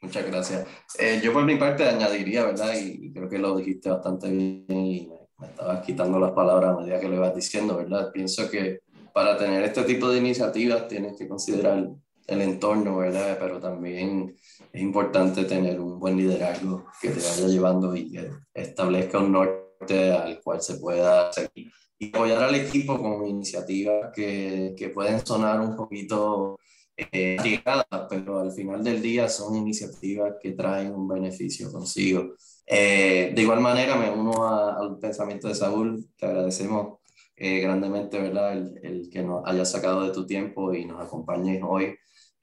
Muchas 0.00 0.26
gracias. 0.26 0.66
Eh, 0.98 1.20
yo 1.22 1.32
por 1.32 1.44
mi 1.44 1.54
parte 1.54 1.88
añadiría, 1.88 2.44
¿verdad? 2.44 2.74
Y, 2.74 3.12
creo 3.12 3.28
que 3.28 3.38
lo 3.38 3.56
dijiste 3.56 3.88
bastante 3.88 4.28
bien 4.28 4.66
y 4.68 5.08
me, 5.38 5.46
estabas 5.46 5.84
quitando 5.84 6.18
las 6.18 6.32
palabras 6.32 6.72
a 6.72 6.80
medida 6.80 6.98
que 6.98 7.08
lo 7.08 7.14
ibas 7.14 7.34
diciendo, 7.34 7.76
¿verdad? 7.76 8.10
Pienso 8.12 8.50
que 8.50 8.80
para 9.14 9.36
tener 9.36 9.62
este 9.62 9.84
tipo 9.84 10.08
de 10.08 10.18
iniciativas 10.18 10.88
tienes 10.88 11.16
que 11.16 11.28
considerar 11.28 11.88
el 12.26 12.40
entorno, 12.40 12.96
¿verdad? 12.96 13.36
Pero 13.38 13.60
también 13.60 14.34
es 14.72 14.82
importante 14.82 15.44
tener 15.44 15.80
un 15.80 16.00
buen 16.00 16.16
liderazgo 16.16 16.86
que 17.00 17.10
te 17.10 17.20
vaya 17.20 17.46
llevando 17.46 17.94
y 17.94 18.10
que 18.10 18.30
establezca 18.52 19.18
un 19.18 19.32
norte 19.32 20.12
al 20.12 20.40
cual 20.40 20.60
se 20.60 20.78
pueda 20.78 21.32
seguir. 21.32 21.71
Y 22.02 22.08
apoyar 22.08 22.42
al 22.42 22.54
equipo 22.56 22.98
con 22.98 23.26
iniciativas 23.28 24.10
que, 24.12 24.74
que 24.76 24.88
pueden 24.88 25.24
sonar 25.24 25.60
un 25.60 25.76
poquito 25.76 26.58
eh, 26.96 27.62
pero 28.08 28.40
al 28.40 28.52
final 28.52 28.82
del 28.82 29.00
día 29.00 29.28
son 29.28 29.56
iniciativas 29.56 30.34
que 30.40 30.52
traen 30.52 30.94
un 30.94 31.08
beneficio 31.08 31.70
consigo. 31.70 32.34
Eh, 32.66 33.32
de 33.34 33.42
igual 33.42 33.60
manera, 33.60 33.96
me 33.96 34.10
uno 34.10 34.48
al 34.48 34.98
pensamiento 34.98 35.48
de 35.48 35.54
Saúl, 35.54 36.06
te 36.16 36.26
agradecemos 36.26 36.98
eh, 37.36 37.60
grandemente 37.60 38.20
¿verdad? 38.20 38.52
El, 38.52 38.80
el, 38.82 39.10
que 39.10 39.22
nos 39.22 39.42
hayas 39.46 39.70
sacado 39.70 40.02
de 40.04 40.12
tu 40.12 40.26
tiempo 40.26 40.74
y 40.74 40.84
nos 40.84 41.00
acompañes 41.00 41.62
hoy 41.64 41.96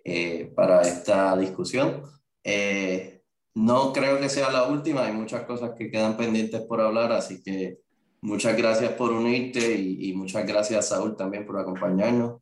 eh, 0.03 0.51
para 0.55 0.81
esta 0.81 1.37
discusión. 1.37 2.03
no 3.55 3.93
creo 3.93 4.19
que 4.19 4.29
sea 4.29 4.51
la 4.51 4.67
última, 4.67 5.05
hay 5.05 5.13
muchas 5.13 5.43
cosas 5.43 5.71
que 5.77 5.91
quedan 5.91 6.17
pendientes 6.17 6.61
por 6.61 6.81
hablar, 6.81 7.11
así 7.11 7.41
que 7.43 7.79
muchas 8.21 8.55
gracias 8.57 8.91
por 8.93 9.11
unirte 9.11 9.75
y, 9.75 10.09
y 10.09 10.13
muchas 10.13 10.45
gracias 10.45 10.89
Saúl 10.89 11.15
también 11.15 11.45
por 11.45 11.57
acompañarnos. 11.57 12.41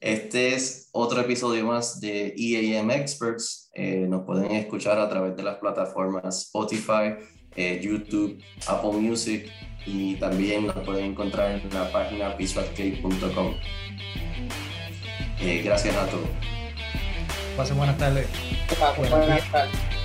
Este 0.00 0.54
es 0.54 0.88
otro 0.92 1.20
episodio 1.20 1.66
más 1.66 2.00
de 2.00 2.32
EAM 2.36 2.90
Experts. 2.90 3.70
Eh, 3.74 4.06
nos 4.08 4.24
pueden 4.24 4.52
escuchar 4.52 4.98
a 4.98 5.08
través 5.08 5.36
de 5.36 5.42
las 5.42 5.56
plataformas 5.56 6.44
Spotify, 6.44 7.16
eh, 7.56 7.80
YouTube, 7.82 8.40
Apple 8.68 8.92
Music 8.92 9.50
y 9.86 10.14
también 10.16 10.66
nos 10.66 10.76
pueden 10.84 11.06
encontrar 11.06 11.50
en 11.50 11.74
la 11.74 11.90
página 11.90 12.34
visualcape.com. 12.34 13.54
Eh, 15.40 15.62
gracias 15.64 15.96
a 15.96 16.06
todos. 16.06 16.28
Pasen 17.56 17.76
buenas 17.76 17.98
tardes. 17.98 18.28
Buenas 18.96 19.50
tardes. 19.50 19.97